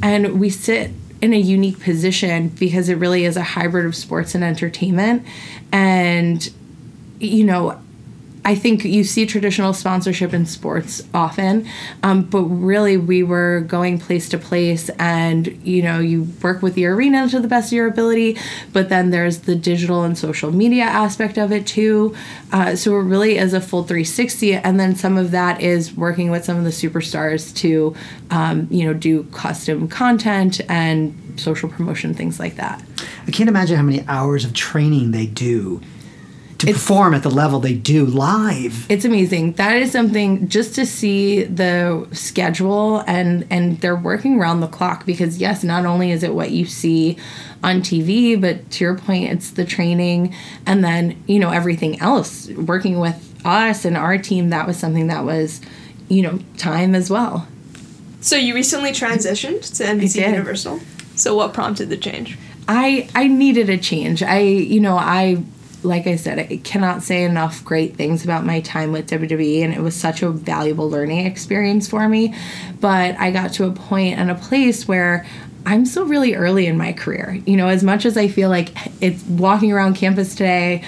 and 0.04 0.40
we 0.40 0.50
sit 0.50 0.92
in 1.22 1.34
a 1.34 1.40
unique 1.40 1.80
position 1.80 2.50
because 2.50 2.90
it 2.90 2.96
really 2.96 3.26
is 3.26 3.38
a 3.38 3.44
hybrid 3.44 3.86
of 3.86 3.96
sports 3.96 4.36
and 4.36 4.44
entertainment 4.44 5.26
and 5.72 6.52
you 7.20 7.44
know 7.44 7.80
I 8.46 8.54
think 8.54 8.86
you 8.86 9.04
see 9.04 9.26
traditional 9.26 9.74
sponsorship 9.74 10.32
in 10.32 10.46
sports 10.46 11.02
often, 11.16 11.68
um, 12.04 12.22
but 12.22 12.44
really 12.44 12.96
we 12.96 13.24
were 13.24 13.62
going 13.62 13.98
place 13.98 14.30
to 14.30 14.38
place, 14.38 14.90
and 15.00 15.48
you 15.66 15.82
know 15.82 16.00
you 16.00 16.28
work 16.44 16.62
with 16.62 16.76
the 16.76 16.86
arena 16.86 17.28
to 17.30 17.40
the 17.40 17.48
best 17.48 17.70
of 17.70 17.74
your 17.74 17.88
ability, 17.88 18.38
but 18.72 18.90
then 18.90 19.10
there's 19.10 19.40
the 19.40 19.56
digital 19.56 20.04
and 20.04 20.16
social 20.16 20.52
media 20.52 20.84
aspect 20.84 21.40
of 21.40 21.52
it 21.52 21.66
too. 21.66 22.16
Uh, 22.52 22.76
so 22.76 22.96
it 22.96 23.02
really 23.02 23.38
is 23.38 23.54
a 23.56 23.60
full 23.60 23.82
360, 23.82 24.54
and 24.54 24.80
then 24.80 24.96
some 24.96 25.18
of 25.18 25.32
that 25.32 25.60
is 25.60 25.96
working 25.96 26.30
with 26.30 26.46
some 26.46 26.58
of 26.58 26.64
the 26.64 26.70
superstars 26.70 27.54
to, 27.56 27.96
um, 28.30 28.68
you 28.70 28.86
know, 28.86 28.94
do 28.94 29.24
custom 29.26 29.88
content 29.88 30.62
and 30.70 31.16
social 31.36 31.68
promotion 31.68 32.14
things 32.14 32.40
like 32.40 32.58
that. 32.58 32.84
I 33.28 33.32
can't 33.32 33.50
imagine 33.50 33.76
how 33.76 33.84
many 33.84 34.06
hours 34.08 34.46
of 34.46 34.54
training 34.54 35.12
they 35.12 35.26
do 35.26 35.82
to 36.60 36.68
It's- 36.68 36.82
perform 36.82 37.14
at 37.14 37.24
the 37.24 37.30
level 37.30 37.60
they 37.60 37.74
do 37.74 38.06
live. 38.06 38.86
it's 38.90 39.04
amazing 39.06 39.54
that 39.54 39.76
is 39.78 39.92
something 39.92 40.48
just 40.48 40.74
to 40.76 40.86
see 40.86 41.44
the 41.44 42.06
schedule 42.12 43.04
and 43.08 43.46
and 43.50 43.80
they're 43.82 43.96
working 43.96 44.40
around 44.40 44.62
the 44.62 44.68
clock 44.68 45.06
because 45.06 45.38
yes 45.38 45.64
not 45.64 45.86
only 45.86 46.12
is 46.12 46.24
it 46.24 46.34
what 46.34 46.52
you 46.52 46.66
see 46.66 47.18
on 47.64 47.82
tv 47.82 48.40
but 48.40 48.70
to 48.72 48.84
your 48.84 48.96
point 48.96 49.30
it's 49.32 49.52
the 49.52 49.66
training 49.66 50.34
and 50.66 50.84
then 50.84 51.16
you 51.28 51.40
know 51.40 51.50
everything 51.52 52.00
else 52.00 52.50
working 52.52 53.00
with 53.00 53.18
us 53.46 53.86
and 53.86 53.96
our 53.98 54.18
team 54.18 54.50
that 54.50 54.66
was 54.68 54.78
something 54.78 55.08
that 55.08 55.24
was 55.26 55.62
you 56.10 56.22
know 56.22 56.40
time 56.58 56.96
as 56.96 57.10
well 57.10 57.48
So 58.22 58.36
you 58.38 58.56
recently 58.56 58.92
transitioned 58.92 59.62
to 59.78 59.84
NBC. 59.84 60.16
Universal. 60.26 60.80
So 61.16 61.36
what 61.36 61.54
prompted 61.54 61.90
the 61.90 61.98
change? 61.98 62.38
I 62.68 63.08
I 63.14 63.28
needed 63.28 63.70
a 63.70 63.78
change. 63.78 64.24
I 64.24 64.40
you 64.40 64.80
know 64.80 64.98
I 64.98 65.44
like 65.86 66.08
I 66.08 66.16
said 66.16 66.40
I 66.40 66.58
cannot 66.58 67.04
say 67.04 67.24
enough 67.24 67.64
great 67.64 67.96
things 67.96 68.24
about 68.24 68.46
my 68.46 68.62
time 68.62 68.92
with 68.92 69.10
WWE 69.10 69.64
and 69.64 69.74
it 69.74 69.82
was 69.82 69.96
such 69.96 70.22
a 70.22 70.30
valuable 70.30 70.90
learning 70.90 71.26
experience 71.26 71.88
for 71.88 72.08
me. 72.10 72.34
But 72.80 73.18
I 73.20 73.32
got 73.32 73.54
to 73.54 73.66
a 73.66 73.72
point 73.72 74.20
and 74.20 74.30
a 74.30 74.36
place 74.36 74.88
where 74.88 75.26
I'm 75.66 75.86
still 75.86 76.06
really 76.06 76.36
early 76.36 76.68
in 76.68 76.78
my 76.78 76.94
career. 76.94 77.40
You 77.46 77.58
know, 77.58 77.68
as 77.68 77.84
much 77.84 78.06
as 78.06 78.18
I 78.18 78.28
feel 78.28 78.50
like 78.50 78.70
it's 79.02 79.24
walking 79.24 79.72
around 79.72 79.96
campus 79.96 80.36
today, 80.36 80.84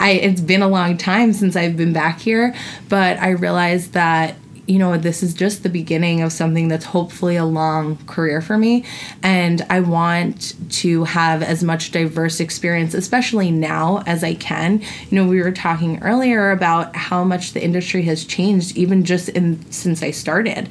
I 0.00 0.10
it's 0.12 0.40
been 0.40 0.62
a 0.62 0.68
long 0.68 0.96
time 0.96 1.32
since 1.32 1.56
I've 1.56 1.76
been 1.76 1.92
back 1.92 2.20
here, 2.20 2.54
but 2.88 3.18
I 3.18 3.30
realized 3.30 3.92
that 3.92 4.36
you 4.66 4.78
know, 4.78 4.96
this 4.96 5.22
is 5.22 5.32
just 5.32 5.62
the 5.62 5.68
beginning 5.68 6.22
of 6.22 6.32
something 6.32 6.68
that's 6.68 6.84
hopefully 6.84 7.36
a 7.36 7.44
long 7.44 7.96
career 8.06 8.40
for 8.40 8.58
me. 8.58 8.84
And 9.22 9.64
I 9.70 9.80
want 9.80 10.54
to 10.80 11.04
have 11.04 11.42
as 11.42 11.62
much 11.62 11.92
diverse 11.92 12.40
experience, 12.40 12.92
especially 12.92 13.50
now 13.50 14.02
as 14.06 14.24
I 14.24 14.34
can. 14.34 14.80
You 15.10 15.22
know, 15.22 15.26
we 15.26 15.40
were 15.40 15.52
talking 15.52 16.02
earlier 16.02 16.50
about 16.50 16.96
how 16.96 17.22
much 17.22 17.52
the 17.52 17.62
industry 17.62 18.02
has 18.02 18.24
changed, 18.24 18.76
even 18.76 19.04
just 19.04 19.28
in 19.28 19.70
since 19.70 20.02
I 20.02 20.10
started. 20.10 20.68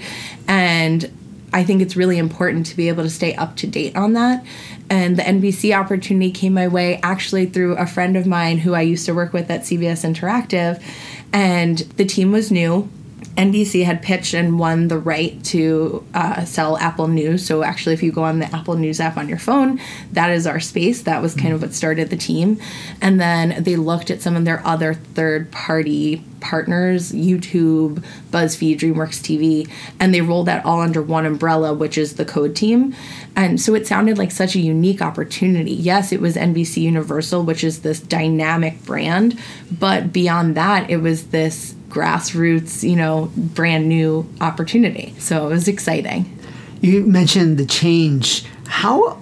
And 0.47 1.10
I 1.53 1.63
think 1.63 1.81
it's 1.81 1.95
really 1.95 2.17
important 2.17 2.65
to 2.67 2.75
be 2.75 2.89
able 2.89 3.03
to 3.03 3.10
stay 3.10 3.34
up 3.36 3.55
to 3.58 3.67
date 3.67 3.95
on 3.95 4.12
that. 4.13 4.45
And 4.89 5.15
the 5.15 5.23
NBC 5.23 5.73
opportunity 5.73 6.31
came 6.31 6.53
my 6.53 6.67
way 6.67 6.99
actually 7.01 7.45
through 7.45 7.77
a 7.77 7.88
friend 7.88 8.17
of 8.17 8.27
mine 8.27 8.58
who 8.58 8.73
I 8.73 8.81
used 8.81 9.05
to 9.05 9.13
work 9.13 9.31
with 9.31 9.49
at 9.49 9.62
CBS 9.62 10.03
Interactive. 10.03 10.84
And 11.31 11.77
the 11.77 12.03
team 12.03 12.34
was 12.34 12.51
new. 12.51 12.89
NBC 13.37 13.83
had 13.83 14.01
pitched 14.01 14.33
and 14.33 14.57
won 14.57 14.87
the 14.87 14.97
right 14.97 15.43
to 15.45 16.05
uh, 16.13 16.45
sell 16.45 16.77
Apple 16.77 17.07
News. 17.07 17.45
So, 17.45 17.63
actually, 17.63 17.93
if 17.93 18.01
you 18.01 18.11
go 18.11 18.23
on 18.23 18.39
the 18.39 18.53
Apple 18.55 18.75
News 18.75 18.99
app 18.99 19.17
on 19.17 19.27
your 19.27 19.37
phone, 19.37 19.79
that 20.13 20.29
is 20.29 20.47
our 20.47 20.59
space. 20.59 21.01
That 21.03 21.21
was 21.21 21.35
kind 21.35 21.53
of 21.53 21.61
what 21.61 21.73
started 21.73 22.09
the 22.09 22.17
team. 22.17 22.59
And 23.01 23.19
then 23.19 23.61
they 23.63 23.75
looked 23.75 24.09
at 24.09 24.21
some 24.21 24.35
of 24.35 24.45
their 24.45 24.65
other 24.65 24.93
third 24.93 25.51
party 25.51 26.23
partners 26.39 27.11
YouTube, 27.11 28.03
BuzzFeed, 28.29 28.77
DreamWorks 28.77 29.19
TV, 29.19 29.69
and 29.99 30.13
they 30.13 30.21
rolled 30.21 30.45
that 30.45 30.63
all 30.63 30.79
under 30.79 31.01
one 31.01 31.25
umbrella, 31.25 31.73
which 31.73 31.97
is 31.97 32.15
the 32.15 32.25
code 32.25 32.55
team. 32.55 32.95
And 33.35 33.59
so 33.59 33.73
it 33.73 33.87
sounded 33.87 34.17
like 34.17 34.31
such 34.31 34.55
a 34.55 34.59
unique 34.59 35.01
opportunity. 35.01 35.71
Yes, 35.71 36.11
it 36.11 36.21
was 36.21 36.35
NBC 36.35 36.83
Universal, 36.83 37.43
which 37.43 37.63
is 37.63 37.81
this 37.81 37.99
dynamic 37.99 38.83
brand, 38.85 39.37
but 39.71 40.13
beyond 40.13 40.55
that, 40.55 40.89
it 40.89 40.97
was 40.97 41.27
this 41.27 41.75
grassroots, 41.95 42.88
you 42.88 42.95
know, 42.95 43.31
brand 43.36 43.88
new 43.88 44.29
opportunity. 44.41 45.15
So 45.17 45.47
it 45.47 45.49
was 45.51 45.67
exciting. 45.69 46.38
You 46.81 47.05
mentioned 47.05 47.58
the 47.58 47.65
change. 47.65 48.45
How 48.67 49.19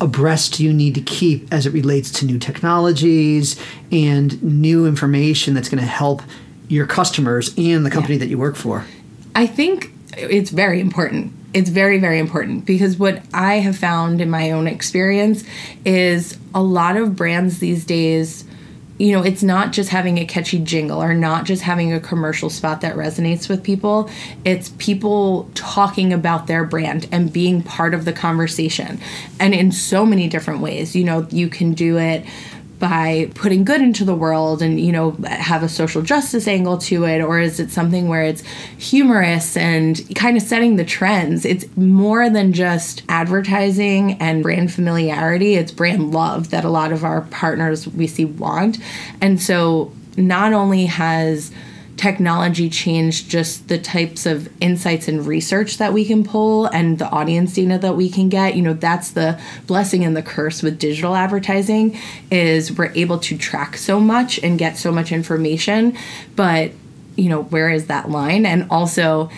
abreast 0.00 0.54
do 0.54 0.64
you 0.64 0.72
need 0.72 0.94
to 0.94 1.02
keep 1.02 1.52
as 1.52 1.66
it 1.66 1.72
relates 1.72 2.10
to 2.10 2.26
new 2.26 2.38
technologies 2.38 3.60
and 3.92 4.42
new 4.42 4.86
information 4.86 5.52
that's 5.52 5.68
going 5.68 5.82
to 5.82 5.86
help 5.86 6.22
your 6.68 6.86
customers 6.86 7.54
and 7.58 7.84
the 7.84 7.90
company 7.90 8.16
that 8.16 8.28
you 8.28 8.38
work 8.38 8.56
for? 8.56 8.86
I 9.34 9.46
think 9.46 9.92
it's 10.16 10.50
very 10.50 10.80
important. 10.80 11.32
It's 11.52 11.68
very, 11.68 11.98
very 12.00 12.18
important 12.18 12.64
because 12.64 12.96
what 12.96 13.22
I 13.34 13.56
have 13.56 13.76
found 13.76 14.20
in 14.20 14.30
my 14.30 14.50
own 14.50 14.66
experience 14.66 15.44
is 15.84 16.38
a 16.54 16.62
lot 16.62 16.96
of 16.96 17.14
brands 17.14 17.58
these 17.58 17.84
days, 17.84 18.44
you 18.98 19.12
know, 19.12 19.22
it's 19.22 19.42
not 19.42 19.72
just 19.72 19.90
having 19.90 20.18
a 20.18 20.24
catchy 20.24 20.58
jingle 20.58 21.02
or 21.02 21.14
not 21.14 21.44
just 21.44 21.62
having 21.62 21.92
a 21.92 21.98
commercial 21.98 22.48
spot 22.48 22.80
that 22.82 22.94
resonates 22.94 23.48
with 23.48 23.62
people. 23.62 24.08
It's 24.44 24.68
people 24.78 25.50
talking 25.54 26.12
about 26.12 26.46
their 26.46 26.64
brand 26.64 27.08
and 27.10 27.32
being 27.32 27.62
part 27.62 27.92
of 27.92 28.04
the 28.04 28.12
conversation. 28.12 29.00
And 29.40 29.52
in 29.52 29.72
so 29.72 30.06
many 30.06 30.28
different 30.28 30.60
ways. 30.60 30.94
You 30.94 31.04
know, 31.04 31.26
you 31.30 31.48
can 31.48 31.72
do 31.74 31.98
it 31.98 32.24
by 32.84 33.30
putting 33.34 33.64
good 33.64 33.80
into 33.80 34.04
the 34.04 34.14
world 34.14 34.60
and 34.60 34.78
you 34.78 34.92
know 34.92 35.12
have 35.26 35.62
a 35.62 35.70
social 35.70 36.02
justice 36.02 36.46
angle 36.46 36.76
to 36.76 37.06
it? 37.06 37.22
Or 37.22 37.40
is 37.40 37.58
it 37.58 37.70
something 37.70 38.08
where 38.08 38.22
it's 38.22 38.42
humorous 38.76 39.56
and 39.56 39.98
kind 40.14 40.36
of 40.36 40.42
setting 40.42 40.76
the 40.76 40.84
trends? 40.84 41.46
It's 41.46 41.64
more 41.78 42.28
than 42.28 42.52
just 42.52 43.02
advertising 43.08 44.20
and 44.20 44.42
brand 44.42 44.70
familiarity. 44.70 45.54
It's 45.54 45.72
brand 45.72 46.12
love 46.12 46.50
that 46.50 46.62
a 46.62 46.68
lot 46.68 46.92
of 46.92 47.04
our 47.04 47.22
partners 47.22 47.88
we 47.88 48.06
see 48.06 48.26
want. 48.26 48.76
And 49.22 49.40
so 49.40 49.90
not 50.18 50.52
only 50.52 50.84
has 50.84 51.50
technology 51.96 52.68
changed 52.68 53.30
just 53.30 53.68
the 53.68 53.78
types 53.78 54.26
of 54.26 54.48
insights 54.60 55.08
and 55.08 55.26
research 55.26 55.78
that 55.78 55.92
we 55.92 56.04
can 56.04 56.24
pull 56.24 56.66
and 56.66 56.98
the 56.98 57.08
audience 57.10 57.54
data 57.54 57.78
that 57.78 57.96
we 57.96 58.10
can 58.10 58.28
get. 58.28 58.56
You 58.56 58.62
know 58.62 58.72
that's 58.74 59.12
the 59.12 59.40
blessing 59.66 60.04
and 60.04 60.16
the 60.16 60.22
curse 60.22 60.62
with 60.62 60.78
digital 60.78 61.14
advertising 61.14 61.98
is 62.30 62.76
we're 62.76 62.92
able 62.94 63.18
to 63.20 63.38
track 63.38 63.76
so 63.76 64.00
much 64.00 64.38
and 64.42 64.58
get 64.58 64.76
so 64.76 64.90
much 64.90 65.12
information. 65.12 65.96
But 66.36 66.72
you 67.16 67.28
know 67.28 67.42
where 67.44 67.70
is 67.70 67.86
that 67.86 68.10
line? 68.10 68.44
And 68.44 68.66
also 68.70 69.30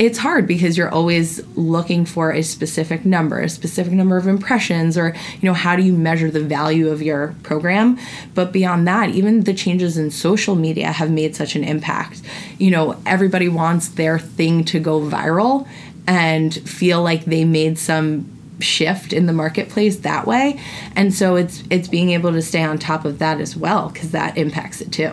it's 0.00 0.16
hard 0.16 0.46
because 0.46 0.78
you're 0.78 0.88
always 0.88 1.46
looking 1.58 2.06
for 2.06 2.32
a 2.32 2.40
specific 2.40 3.04
number, 3.04 3.38
a 3.38 3.50
specific 3.50 3.92
number 3.92 4.16
of 4.16 4.26
impressions, 4.26 4.96
or 4.96 5.14
you 5.42 5.46
know, 5.46 5.52
how 5.52 5.76
do 5.76 5.82
you 5.82 5.92
measure 5.92 6.30
the 6.30 6.40
value 6.40 6.88
of 6.88 7.02
your 7.02 7.34
program? 7.42 7.98
But 8.34 8.50
beyond 8.50 8.88
that, 8.88 9.10
even 9.10 9.42
the 9.42 9.52
changes 9.52 9.98
in 9.98 10.10
social 10.10 10.54
media 10.54 10.90
have 10.90 11.10
made 11.10 11.36
such 11.36 11.54
an 11.54 11.64
impact. 11.64 12.22
You 12.56 12.70
know, 12.70 12.98
everybody 13.04 13.50
wants 13.50 13.88
their 13.88 14.18
thing 14.18 14.64
to 14.64 14.80
go 14.80 15.00
viral 15.00 15.68
and 16.06 16.54
feel 16.54 17.02
like 17.02 17.26
they 17.26 17.44
made 17.44 17.78
some 17.78 18.24
shift 18.58 19.12
in 19.12 19.26
the 19.26 19.34
marketplace 19.34 19.98
that 19.98 20.26
way. 20.26 20.58
And 20.96 21.12
so 21.12 21.36
it's 21.36 21.62
it's 21.68 21.88
being 21.88 22.12
able 22.12 22.32
to 22.32 22.40
stay 22.40 22.62
on 22.62 22.78
top 22.78 23.04
of 23.04 23.18
that 23.18 23.38
as 23.38 23.54
well 23.54 23.90
because 23.90 24.12
that 24.12 24.38
impacts 24.38 24.80
it 24.80 24.92
too. 24.92 25.12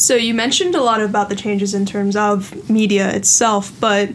So 0.00 0.14
you 0.16 0.32
mentioned 0.32 0.74
a 0.74 0.82
lot 0.82 1.02
about 1.02 1.28
the 1.28 1.36
changes 1.36 1.74
in 1.74 1.84
terms 1.84 2.16
of 2.16 2.70
media 2.70 3.14
itself, 3.14 3.70
but 3.80 4.08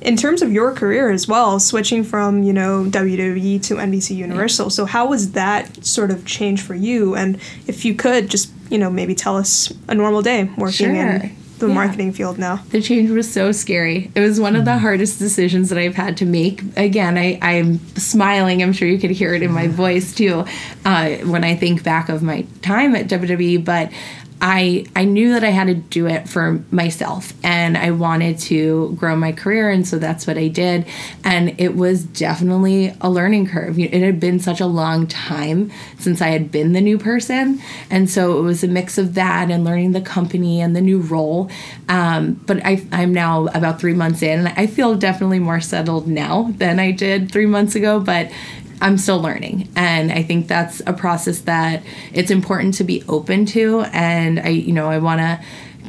in 0.00 0.16
terms 0.16 0.40
of 0.40 0.50
your 0.50 0.72
career 0.72 1.10
as 1.10 1.28
well, 1.28 1.60
switching 1.60 2.04
from, 2.04 2.42
you 2.42 2.54
know, 2.54 2.84
WWE 2.88 3.62
to 3.64 3.74
NBC 3.74 4.16
Universal. 4.16 4.70
So 4.70 4.86
how 4.86 5.06
was 5.08 5.32
that 5.32 5.84
sort 5.84 6.10
of 6.10 6.24
change 6.24 6.62
for 6.62 6.74
you? 6.74 7.14
And 7.14 7.36
if 7.66 7.84
you 7.84 7.94
could 7.94 8.30
just, 8.30 8.50
you 8.70 8.78
know, 8.78 8.88
maybe 8.88 9.14
tell 9.14 9.36
us 9.36 9.70
a 9.88 9.94
normal 9.94 10.22
day 10.22 10.44
working 10.56 10.94
Sure. 10.94 10.96
in 10.96 11.36
the 11.58 11.68
Yeah. 11.68 11.74
marketing 11.74 12.12
field 12.12 12.38
now. 12.38 12.62
The 12.70 12.80
change 12.80 13.10
was 13.10 13.30
so 13.30 13.52
scary. 13.52 14.10
It 14.14 14.20
was 14.20 14.40
one 14.40 14.56
of 14.56 14.64
the 14.64 14.78
hardest 14.78 15.18
decisions 15.18 15.68
that 15.68 15.76
I've 15.78 15.96
had 15.96 16.16
to 16.18 16.24
make. 16.24 16.62
Again, 16.78 17.18
I, 17.18 17.38
I'm 17.42 17.78
smiling. 17.96 18.62
I'm 18.62 18.72
sure 18.72 18.88
you 18.88 18.98
could 18.98 19.10
hear 19.10 19.34
it 19.34 19.42
in 19.42 19.52
my 19.52 19.66
voice 19.68 20.14
too 20.14 20.44
uh, 20.86 21.10
when 21.24 21.44
I 21.44 21.56
think 21.56 21.82
back 21.82 22.08
of 22.08 22.22
my 22.22 22.46
time 22.62 22.96
at 22.96 23.08
WWE. 23.08 23.62
But 23.62 23.90
I 24.48 24.86
I 24.94 25.04
knew 25.04 25.32
that 25.32 25.42
I 25.42 25.50
had 25.50 25.66
to 25.66 25.74
do 25.74 26.06
it 26.06 26.28
for 26.28 26.62
myself 26.70 27.32
and 27.42 27.76
I 27.76 27.90
wanted 27.90 28.38
to 28.38 28.94
grow 28.96 29.16
my 29.16 29.32
career 29.32 29.70
and 29.70 29.84
so 29.84 29.98
that's 29.98 30.24
what 30.24 30.38
I 30.38 30.46
did 30.46 30.86
and 31.24 31.60
it 31.60 31.74
was 31.74 32.04
definitely 32.04 32.94
a 33.00 33.10
learning 33.10 33.48
curve. 33.48 33.76
It 33.76 33.92
had 33.92 34.20
been 34.20 34.38
such 34.38 34.60
a 34.60 34.66
long 34.66 35.08
time 35.08 35.72
since 35.98 36.22
I 36.22 36.28
had 36.28 36.52
been 36.52 36.74
the 36.74 36.80
new 36.80 36.96
person 36.96 37.60
and 37.90 38.08
so 38.08 38.38
it 38.38 38.42
was 38.42 38.62
a 38.62 38.68
mix 38.68 38.98
of 38.98 39.14
that 39.14 39.50
and 39.50 39.64
learning 39.64 39.90
the 39.90 40.00
company 40.00 40.60
and 40.60 40.76
the 40.76 40.80
new 40.80 41.00
role. 41.00 41.50
Um, 41.88 42.34
but 42.46 42.64
I 42.64 42.86
I'm 42.92 43.12
now 43.12 43.46
about 43.48 43.80
3 43.80 43.94
months 43.94 44.22
in 44.22 44.46
and 44.46 44.48
I 44.56 44.68
feel 44.68 44.94
definitely 44.94 45.40
more 45.40 45.60
settled 45.60 46.06
now 46.06 46.52
than 46.56 46.78
I 46.78 46.92
did 46.92 47.32
3 47.32 47.46
months 47.46 47.74
ago 47.74 47.98
but 47.98 48.30
I'm 48.80 48.98
still 48.98 49.20
learning. 49.20 49.68
And 49.74 50.12
I 50.12 50.22
think 50.22 50.48
that's 50.48 50.80
a 50.86 50.92
process 50.92 51.40
that 51.40 51.82
it's 52.12 52.30
important 52.30 52.74
to 52.74 52.84
be 52.84 53.02
open 53.08 53.46
to. 53.46 53.80
And 53.92 54.38
I, 54.40 54.48
you 54.48 54.72
know, 54.72 54.88
I 54.88 54.98
want 54.98 55.20
to 55.20 55.40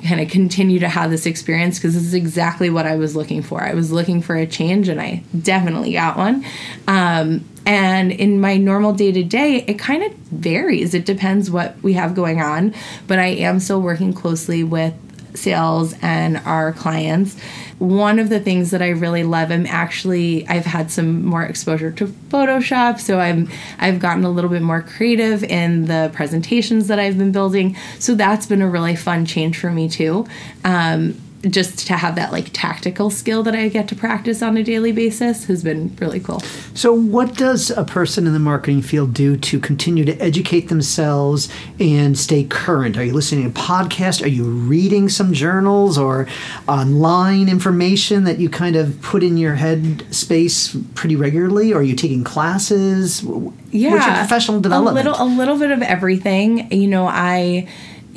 kind 0.07 0.21
of 0.21 0.29
continue 0.29 0.79
to 0.79 0.87
have 0.87 1.09
this 1.09 1.25
experience 1.25 1.77
because 1.77 1.93
this 1.93 2.03
is 2.03 2.13
exactly 2.13 2.69
what 2.69 2.85
I 2.85 2.95
was 2.95 3.15
looking 3.15 3.41
for. 3.41 3.63
I 3.63 3.73
was 3.73 3.91
looking 3.91 4.21
for 4.21 4.35
a 4.35 4.45
change 4.45 4.89
and 4.89 5.01
I 5.01 5.23
definitely 5.39 5.93
got 5.93 6.17
one. 6.17 6.45
Um, 6.87 7.45
and 7.65 8.11
in 8.11 8.39
my 8.39 8.57
normal 8.57 8.93
day 8.93 9.11
to 9.11 9.23
day, 9.23 9.65
it 9.67 9.77
kind 9.77 10.03
of 10.03 10.13
varies. 10.13 10.93
It 10.93 11.05
depends 11.05 11.51
what 11.51 11.81
we 11.83 11.93
have 11.93 12.15
going 12.15 12.41
on, 12.41 12.73
but 13.07 13.19
I 13.19 13.27
am 13.27 13.59
still 13.59 13.81
working 13.81 14.13
closely 14.13 14.63
with 14.63 14.93
sales 15.37 15.95
and 16.01 16.37
our 16.37 16.73
clients 16.73 17.37
one 17.79 18.17
of 18.17 18.29
the 18.29 18.39
things 18.39 18.71
that 18.71 18.81
I 18.81 18.89
really 18.89 19.23
love, 19.23 19.51
I'm 19.51 19.67
actually 19.67 20.47
I've 20.47 20.65
had 20.65 20.89
some 20.89 21.23
more 21.23 21.43
exposure 21.43 21.91
to 21.91 22.07
Photoshop, 22.07 22.99
so 22.99 23.19
I'm 23.19 23.49
I've 23.77 23.99
gotten 23.99 24.23
a 24.23 24.29
little 24.29 24.49
bit 24.49 24.63
more 24.63 24.81
creative 24.81 25.43
in 25.43 25.85
the 25.85 26.09
presentations 26.13 26.87
that 26.87 26.99
I've 26.99 27.17
been 27.17 27.31
building. 27.31 27.75
So 27.99 28.15
that's 28.15 28.47
been 28.47 28.63
a 28.63 28.69
really 28.69 28.95
fun 28.95 29.25
change 29.25 29.59
for 29.59 29.71
me 29.71 29.89
too. 29.89 30.25
Um, 30.63 31.21
just 31.43 31.87
to 31.87 31.95
have 31.95 32.15
that 32.15 32.31
like 32.31 32.49
tactical 32.51 33.09
skill 33.09 33.43
that 33.43 33.55
I 33.55 33.67
get 33.69 33.87
to 33.89 33.95
practice 33.95 34.41
on 34.41 34.57
a 34.57 34.63
daily 34.63 34.91
basis 34.91 35.45
has 35.45 35.63
been 35.63 35.95
really 35.99 36.19
cool. 36.19 36.39
So, 36.73 36.93
what 36.93 37.35
does 37.35 37.69
a 37.69 37.83
person 37.83 38.25
in 38.25 38.33
the 38.33 38.39
marketing 38.39 38.81
field 38.81 39.13
do 39.13 39.37
to 39.37 39.59
continue 39.59 40.03
to 40.05 40.17
educate 40.17 40.69
themselves 40.69 41.49
and 41.79 42.17
stay 42.17 42.43
current? 42.43 42.97
Are 42.97 43.03
you 43.03 43.13
listening 43.13 43.51
to 43.51 43.59
podcasts? 43.59 44.23
Are 44.23 44.27
you 44.27 44.45
reading 44.45 45.09
some 45.09 45.31
journals 45.33 45.97
or 45.97 46.27
online 46.67 47.49
information 47.49 48.23
that 48.23 48.39
you 48.39 48.49
kind 48.49 48.75
of 48.75 48.99
put 49.01 49.23
in 49.23 49.37
your 49.37 49.55
head 49.55 50.05
space 50.13 50.75
pretty 50.95 51.15
regularly? 51.15 51.71
Or 51.71 51.79
are 51.79 51.83
you 51.83 51.95
taking 51.95 52.23
classes? 52.23 53.23
Yeah, 53.71 53.91
What's 53.91 54.05
your 54.07 54.15
professional 54.15 54.59
development? 54.59 55.07
A 55.07 55.11
little, 55.11 55.27
a 55.27 55.29
little 55.37 55.59
bit 55.59 55.71
of 55.71 55.81
everything. 55.81 56.71
You 56.71 56.87
know, 56.87 57.05
I 57.07 57.67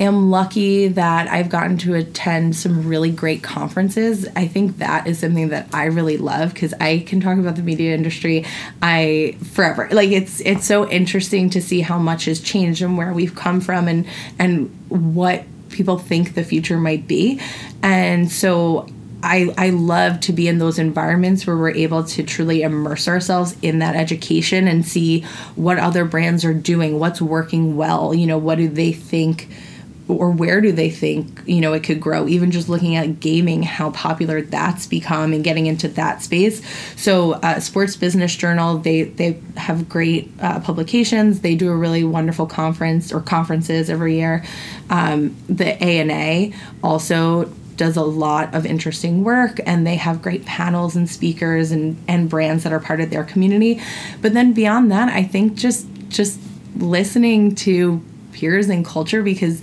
am 0.01 0.31
lucky 0.31 0.87
that 0.87 1.27
I've 1.27 1.49
gotten 1.49 1.77
to 1.79 1.93
attend 1.93 2.55
some 2.55 2.87
really 2.87 3.11
great 3.11 3.43
conferences. 3.43 4.27
I 4.35 4.47
think 4.47 4.79
that 4.79 5.07
is 5.07 5.19
something 5.19 5.49
that 5.49 5.67
I 5.73 5.85
really 5.85 6.17
love 6.17 6.53
because 6.53 6.73
I 6.79 6.99
can 6.99 7.21
talk 7.21 7.37
about 7.37 7.55
the 7.55 7.63
media 7.63 7.93
industry 7.93 8.45
I 8.81 9.37
forever. 9.53 9.87
Like 9.91 10.09
it's 10.09 10.41
it's 10.41 10.65
so 10.65 10.89
interesting 10.89 11.49
to 11.51 11.61
see 11.61 11.81
how 11.81 11.99
much 11.99 12.25
has 12.25 12.41
changed 12.41 12.81
and 12.81 12.97
where 12.97 13.13
we've 13.13 13.35
come 13.35 13.61
from 13.61 13.87
and 13.87 14.07
and 14.39 14.69
what 14.89 15.43
people 15.69 15.97
think 15.97 16.33
the 16.33 16.43
future 16.43 16.77
might 16.77 17.07
be. 17.07 17.39
And 17.83 18.31
so 18.31 18.87
I, 19.23 19.53
I 19.55 19.69
love 19.69 20.19
to 20.21 20.33
be 20.33 20.47
in 20.47 20.57
those 20.57 20.79
environments 20.79 21.45
where 21.45 21.55
we're 21.55 21.71
able 21.71 22.03
to 22.05 22.23
truly 22.23 22.63
immerse 22.63 23.07
ourselves 23.07 23.55
in 23.61 23.79
that 23.79 23.95
education 23.95 24.67
and 24.67 24.85
see 24.85 25.21
what 25.55 25.77
other 25.77 26.05
brands 26.05 26.43
are 26.43 26.55
doing, 26.55 26.97
what's 26.99 27.21
working 27.21 27.77
well, 27.77 28.15
you 28.15 28.25
know, 28.25 28.39
what 28.39 28.55
do 28.55 28.67
they 28.67 28.91
think 28.91 29.47
or 30.13 30.31
where 30.31 30.61
do 30.61 30.71
they 30.71 30.89
think 30.89 31.41
you 31.45 31.61
know 31.61 31.73
it 31.73 31.83
could 31.83 31.99
grow? 31.99 32.27
Even 32.27 32.51
just 32.51 32.69
looking 32.69 32.95
at 32.95 33.19
gaming 33.19 33.63
how 33.63 33.91
popular 33.91 34.41
that's 34.41 34.87
become 34.87 35.33
and 35.33 35.43
getting 35.43 35.65
into 35.65 35.87
that 35.89 36.21
space. 36.21 36.61
So 36.95 37.33
uh, 37.33 37.59
sports 37.59 37.95
business 37.95 38.35
journal 38.35 38.77
they 38.77 39.03
they 39.03 39.39
have 39.57 39.89
great 39.89 40.31
uh, 40.39 40.59
publications. 40.59 41.41
They 41.41 41.55
do 41.55 41.69
a 41.69 41.75
really 41.75 42.03
wonderful 42.03 42.45
conference 42.45 43.11
or 43.11 43.21
conferences 43.21 43.89
every 43.89 44.15
year. 44.15 44.43
Um, 44.89 45.35
the 45.47 45.81
ana 45.81 46.55
also 46.83 47.51
does 47.77 47.97
a 47.97 48.03
lot 48.03 48.53
of 48.53 48.65
interesting 48.65 49.23
work 49.23 49.59
and 49.65 49.87
they 49.87 49.95
have 49.95 50.21
great 50.21 50.45
panels 50.45 50.95
and 50.95 51.09
speakers 51.09 51.71
and, 51.71 51.97
and 52.07 52.29
brands 52.29 52.63
that 52.63 52.71
are 52.71 52.79
part 52.79 53.01
of 53.01 53.09
their 53.09 53.23
community. 53.23 53.81
But 54.21 54.33
then 54.33 54.53
beyond 54.53 54.91
that 54.91 55.09
i 55.09 55.23
think 55.23 55.55
just 55.55 55.87
just 56.09 56.39
listening 56.77 57.55
to 57.55 58.03
peers 58.33 58.69
and 58.69 58.85
culture 58.85 59.23
because 59.23 59.61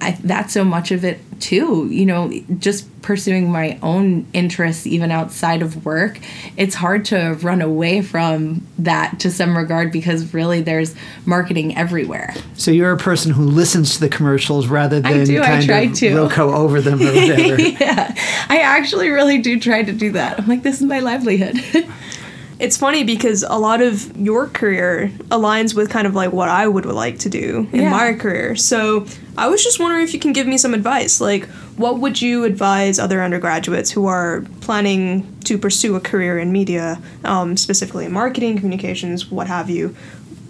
I, 0.00 0.12
that's 0.22 0.52
so 0.52 0.64
much 0.64 0.90
of 0.90 1.04
it 1.04 1.20
too. 1.40 1.88
You 1.90 2.06
know, 2.06 2.32
just 2.58 2.86
pursuing 3.02 3.50
my 3.50 3.78
own 3.82 4.26
interests 4.32 4.86
even 4.86 5.10
outside 5.10 5.62
of 5.62 5.84
work. 5.84 6.18
It's 6.56 6.74
hard 6.74 7.04
to 7.06 7.38
run 7.40 7.62
away 7.62 8.02
from 8.02 8.66
that 8.78 9.20
to 9.20 9.30
some 9.30 9.56
regard 9.56 9.92
because 9.92 10.34
really 10.34 10.60
there's 10.60 10.94
marketing 11.24 11.76
everywhere. 11.76 12.34
So 12.54 12.70
you're 12.70 12.92
a 12.92 12.98
person 12.98 13.32
who 13.32 13.44
listens 13.44 13.94
to 13.94 14.00
the 14.00 14.08
commercials 14.08 14.66
rather 14.66 15.00
than 15.00 15.20
I 15.20 15.24
do, 15.24 15.40
kind 15.42 15.62
I 15.62 15.66
try 15.66 15.80
of 15.80 15.94
to. 15.94 16.10
roco 16.10 16.52
over 16.54 16.80
them 16.80 17.00
or 17.00 17.06
whatever. 17.14 17.60
yeah, 17.60 18.14
I 18.48 18.60
actually 18.60 19.08
really 19.10 19.38
do 19.38 19.58
try 19.60 19.82
to 19.82 19.92
do 19.92 20.12
that. 20.12 20.38
I'm 20.40 20.46
like, 20.46 20.62
this 20.62 20.76
is 20.80 20.86
my 20.86 21.00
livelihood. 21.00 21.56
It's 22.58 22.76
funny 22.76 23.04
because 23.04 23.44
a 23.44 23.56
lot 23.56 23.80
of 23.80 24.16
your 24.16 24.48
career 24.48 25.12
aligns 25.30 25.74
with 25.76 25.90
kind 25.90 26.06
of 26.08 26.14
like 26.16 26.32
what 26.32 26.48
I 26.48 26.66
would 26.66 26.86
like 26.86 27.20
to 27.20 27.28
do 27.28 27.68
in 27.72 27.82
Yeah. 27.82 27.90
my 27.90 28.14
career. 28.14 28.56
So 28.56 29.06
I 29.36 29.46
was 29.48 29.62
just 29.62 29.78
wondering 29.78 30.02
if 30.02 30.12
you 30.12 30.18
can 30.18 30.32
give 30.32 30.46
me 30.48 30.58
some 30.58 30.74
advice. 30.74 31.20
Like, 31.20 31.46
what 31.76 32.00
would 32.00 32.20
you 32.20 32.42
advise 32.42 32.98
other 32.98 33.22
undergraduates 33.22 33.92
who 33.92 34.06
are 34.06 34.44
planning 34.60 35.24
to 35.44 35.56
pursue 35.56 35.94
a 35.94 36.00
career 36.00 36.36
in 36.40 36.50
media, 36.50 37.00
um, 37.24 37.56
specifically 37.56 38.06
in 38.06 38.12
marketing, 38.12 38.56
communications, 38.58 39.30
what 39.30 39.46
have 39.46 39.70
you? 39.70 39.94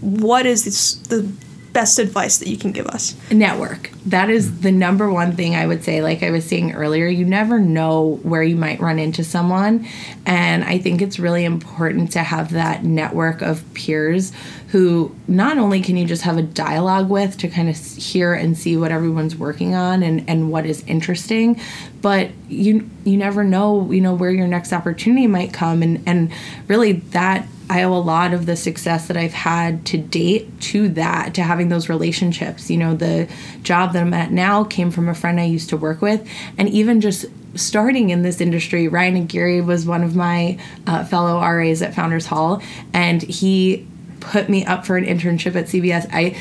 What 0.00 0.46
is 0.46 0.64
this, 0.64 0.94
the 0.94 1.30
best 1.78 2.00
advice 2.00 2.38
that 2.38 2.48
you 2.48 2.56
can 2.56 2.72
give 2.72 2.88
us? 2.88 3.14
network. 3.30 3.90
That 4.06 4.30
is 4.30 4.62
the 4.62 4.72
number 4.72 5.08
one 5.12 5.36
thing 5.36 5.54
i 5.54 5.64
would 5.64 5.84
say. 5.84 6.02
Like 6.02 6.24
i 6.24 6.30
was 6.30 6.44
saying 6.44 6.72
earlier 6.72 7.06
you 7.06 7.24
never 7.24 7.60
know 7.60 8.18
where 8.24 8.42
you 8.42 8.56
might 8.56 8.80
run 8.80 8.98
into 8.98 9.22
someone. 9.22 9.86
And 10.26 10.64
i 10.64 10.78
think 10.78 11.00
it's 11.00 11.20
really 11.20 11.44
important 11.44 12.10
to 12.12 12.22
have 12.24 12.52
that 12.52 12.82
network 12.82 13.42
of 13.42 13.62
peers 13.74 14.32
who 14.72 15.14
not 15.28 15.56
only 15.56 15.80
can 15.80 15.96
you 15.96 16.04
just 16.04 16.22
have 16.22 16.36
a 16.36 16.42
dialogue 16.42 17.08
with 17.08 17.38
to 17.38 17.48
kind 17.48 17.68
of 17.68 17.76
hear 17.76 18.34
and 18.34 18.58
see 18.58 18.76
what 18.76 18.90
everyone's 18.90 19.36
working 19.36 19.74
on 19.74 20.02
and, 20.02 20.28
and 20.28 20.50
what 20.50 20.66
is 20.66 20.84
interesting 20.86 21.58
but 22.02 22.30
you 22.48 22.88
you 23.04 23.16
never 23.16 23.44
know 23.44 23.90
you 23.92 24.00
know 24.00 24.14
where 24.14 24.30
your 24.32 24.48
next 24.48 24.72
opportunity 24.72 25.26
might 25.26 25.52
come. 25.52 25.82
And 25.82 26.02
and 26.06 26.32
really 26.66 26.92
that 26.92 27.46
I 27.70 27.82
owe 27.82 27.92
a 27.92 27.98
lot 27.98 28.32
of 28.32 28.46
the 28.46 28.56
success 28.56 29.08
that 29.08 29.16
I've 29.16 29.32
had 29.32 29.84
to 29.86 29.98
date 29.98 30.60
to 30.62 30.88
that, 30.90 31.34
to 31.34 31.42
having 31.42 31.68
those 31.68 31.88
relationships. 31.88 32.70
You 32.70 32.78
know, 32.78 32.94
the 32.94 33.28
job 33.62 33.92
that 33.92 34.00
I'm 34.02 34.14
at 34.14 34.30
now 34.32 34.64
came 34.64 34.90
from 34.90 35.08
a 35.08 35.14
friend 35.14 35.38
I 35.38 35.44
used 35.44 35.68
to 35.70 35.76
work 35.76 36.00
with, 36.00 36.26
and 36.56 36.68
even 36.68 37.00
just 37.00 37.26
starting 37.54 38.10
in 38.10 38.22
this 38.22 38.40
industry, 38.40 38.88
Ryan 38.88 39.16
Aguirre 39.16 39.60
was 39.60 39.86
one 39.86 40.02
of 40.02 40.16
my 40.16 40.58
uh, 40.86 41.04
fellow 41.04 41.40
RAs 41.40 41.82
at 41.82 41.94
Founders 41.94 42.26
Hall, 42.26 42.62
and 42.92 43.22
he 43.22 43.86
put 44.20 44.48
me 44.48 44.64
up 44.64 44.86
for 44.86 44.96
an 44.96 45.04
internship 45.04 45.54
at 45.54 45.66
CBS. 45.66 46.08
I 46.12 46.36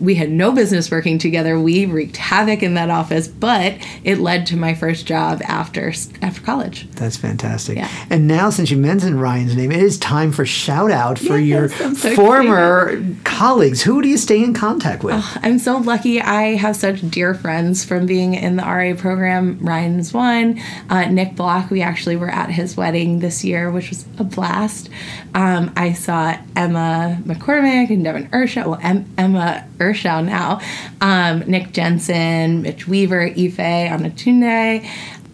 we 0.00 0.14
had 0.14 0.30
no 0.30 0.52
business 0.52 0.90
working 0.90 1.18
together. 1.18 1.58
We 1.58 1.86
wreaked 1.86 2.16
havoc 2.16 2.62
in 2.62 2.74
that 2.74 2.90
office, 2.90 3.28
but 3.28 3.74
it 4.04 4.18
led 4.18 4.46
to 4.46 4.56
my 4.56 4.74
first 4.74 5.06
job 5.06 5.40
after 5.44 5.92
after 6.22 6.40
college. 6.42 6.88
That's 6.92 7.16
fantastic. 7.16 7.76
Yeah. 7.76 7.88
And 8.10 8.26
now, 8.26 8.50
since 8.50 8.70
you 8.70 8.76
mentioned 8.76 9.20
Ryan's 9.20 9.56
name, 9.56 9.72
it 9.72 9.80
is 9.80 9.98
time 9.98 10.32
for 10.32 10.44
shout 10.46 10.90
out 10.90 11.18
for 11.18 11.38
Yes, 11.38 11.78
your 11.80 11.94
so 11.94 12.14
former 12.14 13.02
colleagues. 13.24 13.82
Who 13.82 14.02
do 14.02 14.08
you 14.08 14.16
stay 14.16 14.42
in 14.42 14.54
contact 14.54 15.02
with? 15.02 15.22
I'm 15.42 15.58
so 15.58 15.78
lucky. 15.78 16.20
I 16.20 16.56
have 16.56 16.76
such 16.76 17.08
dear 17.10 17.34
friends 17.34 17.84
from 17.84 18.06
being 18.06 18.34
in 18.34 18.56
the 18.56 18.62
RA 18.62 18.94
program. 18.96 19.58
Ryan's 19.60 20.12
one. 20.12 20.60
Uh, 20.88 21.06
Nick 21.06 21.36
Block, 21.36 21.70
we 21.70 21.82
actually 21.82 22.16
were 22.16 22.30
at 22.30 22.50
his 22.50 22.76
wedding 22.76 23.20
this 23.20 23.44
year, 23.44 23.70
which 23.70 23.90
was 23.90 24.04
a 24.18 24.24
blast. 24.24 24.88
Um, 25.34 25.72
I 25.76 25.92
saw 25.92 26.36
Emma 26.54 27.18
McCormick 27.24 27.90
and 27.90 28.02
Devin 28.04 28.28
Urshaw. 28.32 28.66
Well, 28.66 28.80
em- 28.82 29.06
Emma 29.18 29.66
Urshaw 29.78 30.24
now. 30.24 30.60
Um, 31.00 31.40
Nick 31.40 31.72
Jensen, 31.72 32.62
Mitch 32.62 32.86
Weaver, 32.88 33.22
Ife 33.22 33.56
Anatunde, 33.56 34.88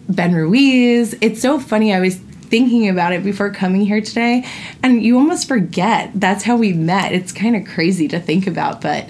Ben 0.09 0.33
Ruiz. 0.33 1.15
It's 1.21 1.41
so 1.41 1.59
funny. 1.59 1.93
I 1.93 1.99
was 1.99 2.15
thinking 2.17 2.87
about 2.89 3.13
it 3.13 3.23
before 3.23 3.49
coming 3.51 3.81
here 3.85 4.01
today, 4.01 4.45
and 4.83 5.01
you 5.03 5.17
almost 5.17 5.47
forget 5.47 6.11
that's 6.13 6.43
how 6.43 6.55
we 6.55 6.73
met. 6.73 7.11
It's 7.13 7.31
kind 7.31 7.55
of 7.55 7.65
crazy 7.65 8.07
to 8.09 8.19
think 8.19 8.45
about, 8.47 8.81
but 8.81 9.07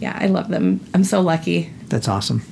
yeah, 0.00 0.16
I 0.20 0.26
love 0.26 0.48
them. 0.48 0.80
I'm 0.94 1.04
so 1.04 1.20
lucky. 1.20 1.70
That's 1.88 2.08
awesome. 2.08 2.42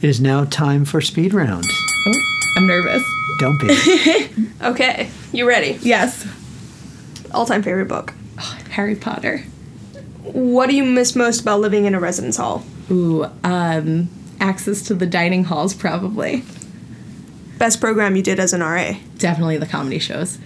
It 0.00 0.08
is 0.08 0.20
now 0.20 0.44
time 0.44 0.84
for 0.84 1.00
speed 1.00 1.32
round. 1.34 1.64
Oh, 2.06 2.22
I'm 2.56 2.66
nervous. 2.66 3.02
Don't 3.38 3.60
be. 3.60 4.28
Okay, 4.62 5.10
you 5.32 5.46
ready? 5.48 5.76
Yes. 5.82 6.24
All 7.32 7.46
time 7.46 7.62
favorite 7.64 7.88
book. 7.88 8.14
Harry 8.70 8.94
Potter. 8.94 9.42
What 10.32 10.68
do 10.68 10.74
you 10.74 10.84
miss 10.84 11.14
most 11.14 11.42
about 11.42 11.60
living 11.60 11.84
in 11.84 11.94
a 11.94 12.00
residence 12.00 12.36
hall? 12.36 12.64
Ooh, 12.90 13.26
um, 13.44 14.08
access 14.40 14.82
to 14.82 14.94
the 14.94 15.06
dining 15.06 15.44
halls, 15.44 15.74
probably. 15.74 16.42
Best 17.58 17.80
program 17.80 18.16
you 18.16 18.22
did 18.22 18.40
as 18.40 18.52
an 18.52 18.60
RA. 18.60 18.94
Definitely 19.18 19.58
the 19.58 19.66
comedy 19.66 19.98
shows. 19.98 20.38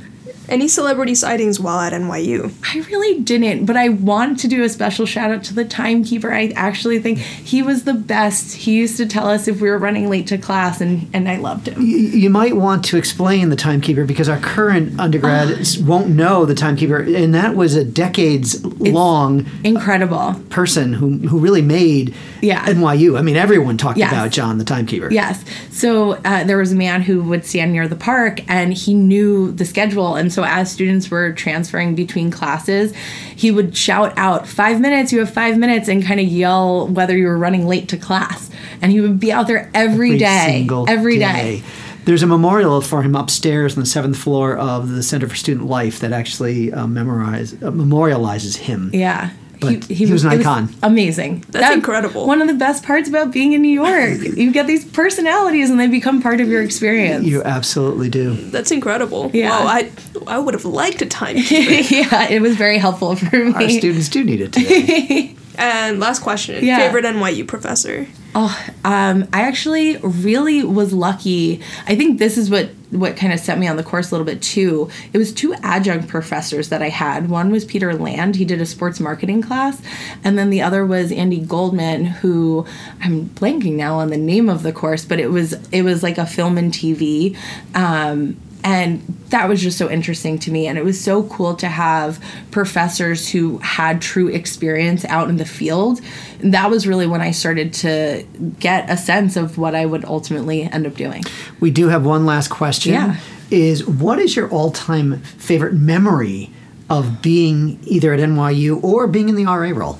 Any 0.49 0.69
celebrity 0.69 1.15
sightings 1.15 1.59
while 1.59 1.81
at 1.81 1.93
NYU? 1.93 2.53
I 2.75 2.79
really 2.89 3.21
didn't, 3.21 3.65
but 3.67 3.77
I 3.77 3.89
want 3.89 4.39
to 4.41 4.49
do 4.49 4.63
a 4.63 4.69
special 4.69 5.07
shout 5.07 5.31
out 5.31 5.43
to 5.45 5.55
the 5.55 5.65
timekeeper. 5.65 6.33
I 6.33 6.53
actually 6.55 6.99
think 7.01 7.19
he 7.19 7.63
was 7.63 7.85
the 7.85 7.95
best. 7.95 8.55
He 8.57 8.75
used 8.77 8.97
to 8.99 9.07
tell 9.07 9.27
us 9.29 9.49
if 9.49 9.61
we 9.61 9.69
were 9.71 9.79
running 9.79 10.09
late 10.09 10.27
to 10.29 10.39
class, 10.39 10.81
and, 10.81 11.09
and 11.13 11.29
I 11.29 11.37
loved 11.37 11.69
him. 11.69 11.81
You, 11.83 11.97
you 11.99 12.31
might 12.31 12.57
want 12.57 12.85
to 12.87 12.97
explain 12.97 13.49
the 13.49 13.57
timekeeper 13.57 14.05
because 14.05 14.29
our 14.29 14.39
current 14.39 14.99
undergrads 15.01 15.79
won't 15.83 16.09
know 16.11 16.45
the 16.45 16.55
timekeeper, 16.55 16.99
and 16.99 17.35
that 17.35 17.57
was 17.57 17.75
a 17.75 17.85
decades 17.85 18.65
long 18.65 19.47
Incredible. 19.65 20.35
person 20.51 20.93
who 20.93 21.19
who 21.29 21.39
really 21.39 21.63
made 21.63 22.15
Yeah. 22.41 22.65
NYU. 22.67 23.19
I 23.19 23.23
mean, 23.23 23.37
everyone 23.37 23.77
talked 23.77 23.99
Yes. 23.99 24.13
about 24.13 24.31
John 24.31 24.59
the 24.59 24.65
timekeeper. 24.65 25.09
Yes. 25.11 25.45
So 25.71 26.13
uh, 26.25 26.45
there 26.45 26.59
was 26.59 26.73
a 26.73 26.77
man 26.77 27.03
who 27.03 27.23
would 27.25 27.45
stand 27.45 27.73
near 27.73 27.89
the 27.89 27.97
park 27.97 28.41
and 28.49 28.73
he 28.73 28.95
knew 28.95 29.51
the 29.53 29.65
schedule. 29.65 30.15
And 30.17 30.33
so 30.37 30.45
as 30.45 30.71
students 30.71 31.11
were 31.11 31.33
transferring 31.33 31.95
between 31.95 32.31
classes, 32.31 32.95
he 33.35 33.51
would 33.51 33.75
shout 33.75 34.13
out, 34.19 34.47
five 34.47 34.83
minutes, 34.83 35.15
you 35.15 35.19
have 35.21 35.31
five 35.31 35.57
minutes, 35.57 35.89
and 35.89 36.05
kind 36.05 36.21
of 36.21 36.27
yell 36.27 36.89
whether 36.89 37.17
you 37.17 37.27
were 37.27 37.39
running 37.39 37.67
late 37.67 37.89
to 37.89 37.97
class. 37.97 38.51
And 38.83 38.93
he 38.93 39.01
would 39.01 39.19
be 39.19 39.33
out 39.33 39.47
there 39.47 39.71
every 39.73 40.11
Every 40.11 40.19
day. 40.19 40.67
every 40.89 41.19
day. 41.19 41.63
There's 42.05 42.23
a 42.23 42.27
memorial 42.27 42.83
for 42.83 43.03
him 43.03 43.17
upstairs 43.17 43.77
on 43.77 43.81
the 43.81 43.87
seventh 43.87 44.19
floor 44.19 44.59
of 44.59 44.91
the 44.91 45.03
Center 45.03 45.27
for 45.27 45.35
Student 45.35 45.67
Life 45.69 46.01
that 46.01 46.13
actually 46.13 46.71
uh, 46.71 46.87
memorize, 46.87 47.55
uh, 47.55 47.71
memorializes 47.71 48.57
him. 48.57 48.91
Yeah. 48.93 49.31
But 49.61 49.85
he 49.85 50.07
was 50.07 50.25
an 50.25 50.33
it 50.33 50.41
icon. 50.41 50.69
amazing. 50.83 51.45
That's 51.49 51.75
incredible. 51.75 52.27
One 52.27 52.41
of 52.43 52.49
the 52.49 52.55
best 52.55 52.85
parts 52.85 53.09
about 53.09 53.33
being 53.33 53.53
in 53.53 53.63
New 53.63 53.69
York. 53.69 54.21
you 54.37 54.53
get 54.53 54.67
these 54.67 54.85
personalities 54.85 55.71
and 55.71 55.79
they 55.81 55.87
become 55.89 56.21
part 56.23 56.41
of 56.41 56.49
your 56.49 56.63
experience. 56.63 57.25
You 57.25 57.43
absolutely 57.43 58.09
do. 58.09 58.35
That's 58.51 58.71
incredible. 58.71 59.31
Yeah. 59.33 59.51
Wow, 59.51 59.67
I 59.67 59.91
I 60.27 60.39
would 60.39 60.55
have 60.55 60.65
liked 60.65 61.03
a 61.03 61.07
time. 61.21 61.37
yeah, 61.37 62.29
it 62.29 62.41
was 62.43 62.57
very 62.57 62.79
helpful 62.79 63.17
for 63.17 63.37
me. 63.37 63.53
Our 63.53 63.69
students 63.71 64.09
do 64.09 64.25
need 64.25 64.41
it 64.41 64.53
today. 64.53 65.35
and 65.59 66.01
last 66.01 66.21
question. 66.23 66.65
Yeah. 66.65 66.79
Favorite 66.79 67.05
NYU 67.05 67.47
professor? 67.47 68.07
Oh, 68.35 68.55
um, 68.85 69.27
I 69.33 69.43
actually 69.43 69.97
really 69.97 70.63
was 70.63 70.93
lucky. 70.93 71.63
I 71.87 71.97
think 71.97 72.19
this 72.19 72.37
is 72.37 72.51
what 72.51 72.71
what 72.91 73.17
kind 73.17 73.33
of 73.33 73.41
set 73.41 73.59
me 73.59 73.67
on 73.67 73.77
the 73.77 73.83
course 73.83 74.11
a 74.11 74.15
little 74.15 74.27
bit 74.27 74.41
too. 74.43 74.89
It 75.13 75.19
was 75.19 75.33
two 75.33 75.55
adjunct 75.55 76.09
professors 76.09 76.69
that 76.69 76.83
I 76.83 76.89
had. 76.89 77.29
One 77.29 77.51
was 77.51 77.65
Peter 77.65 77.95
Land. 77.95 78.37
He 78.37 78.45
did 78.45 78.61
a 78.61 78.67
sports 78.67 79.01
marketing 79.01 79.43
class, 79.43 79.81
and 80.23 80.39
then 80.39 80.51
the 80.51 80.63
other 80.63 80.85
was 80.85 81.11
Andy 81.11 81.41
Goldman, 81.41 82.05
who 82.05 82.67
I'm 83.03 83.31
blanking 83.31 83.73
now 83.73 83.97
on 83.97 84.11
the 84.11 84.17
name 84.19 84.49
of 84.49 84.63
the 84.63 84.73
course, 84.73 85.05
but 85.05 85.19
it 85.19 85.29
was 85.29 85.55
it 85.71 85.83
was 85.83 86.03
like 86.03 86.19
a 86.19 86.27
film 86.27 86.59
and 86.59 86.73
TV. 86.73 87.37
Um, 87.75 88.37
and 88.67 89.01
that 89.31 89.49
was 89.49 89.63
just 89.63 89.79
so 89.79 89.89
interesting 89.91 90.39
to 90.39 90.51
me 90.51 90.67
and 90.67 90.77
it 90.77 90.85
was 90.85 91.01
so 91.01 91.23
cool 91.25 91.55
to 91.55 91.69
have 91.69 92.23
professors 92.51 93.31
who 93.31 93.57
had 93.59 94.03
true 94.03 94.29
experience 94.29 95.05
out 95.07 95.31
in 95.31 95.39
the 95.39 95.47
field 95.47 96.01
and 96.41 96.53
that 96.53 96.69
was 96.69 96.87
really 96.87 97.07
when 97.07 97.23
i 97.23 97.31
started 97.31 97.73
to 97.73 98.27
get 98.59 98.91
a 98.91 98.97
sense 98.97 99.37
of 99.37 99.57
what 99.57 99.75
i 99.75 99.87
would 99.87 100.05
ultimately 100.05 100.63
end 100.65 100.87
up 100.87 100.95
doing 100.95 101.23
we 101.61 101.71
do 101.71 101.89
have 101.89 102.05
one 102.05 102.27
last 102.27 102.49
question. 102.49 102.93
Yeah. 102.93 103.17
Is 103.51 103.87
what 103.87 104.19
is 104.19 104.35
your 104.35 104.49
all-time 104.51 105.21
favorite 105.21 105.75
memory 105.75 106.51
of 106.91 107.23
being 107.23 107.79
either 107.85 108.13
at 108.13 108.21
NYU 108.21 108.83
or 108.83 109.07
being 109.07 109.29
in 109.29 109.37
the 109.37 109.45
RA 109.45 109.71
role? 109.71 109.99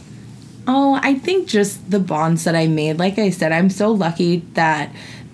Oh, 0.67 0.99
I 1.01 1.15
think 1.15 1.47
just 1.47 1.91
the 1.91 2.01
bonds 2.01 2.45
that 2.45 2.57
I 2.57 2.67
made. 2.67 2.99
Like 2.99 3.19
I 3.19 3.31
said, 3.31 3.53
I'm 3.53 3.71
so 3.71 3.93
lucky 3.93 4.39
that 4.55 4.91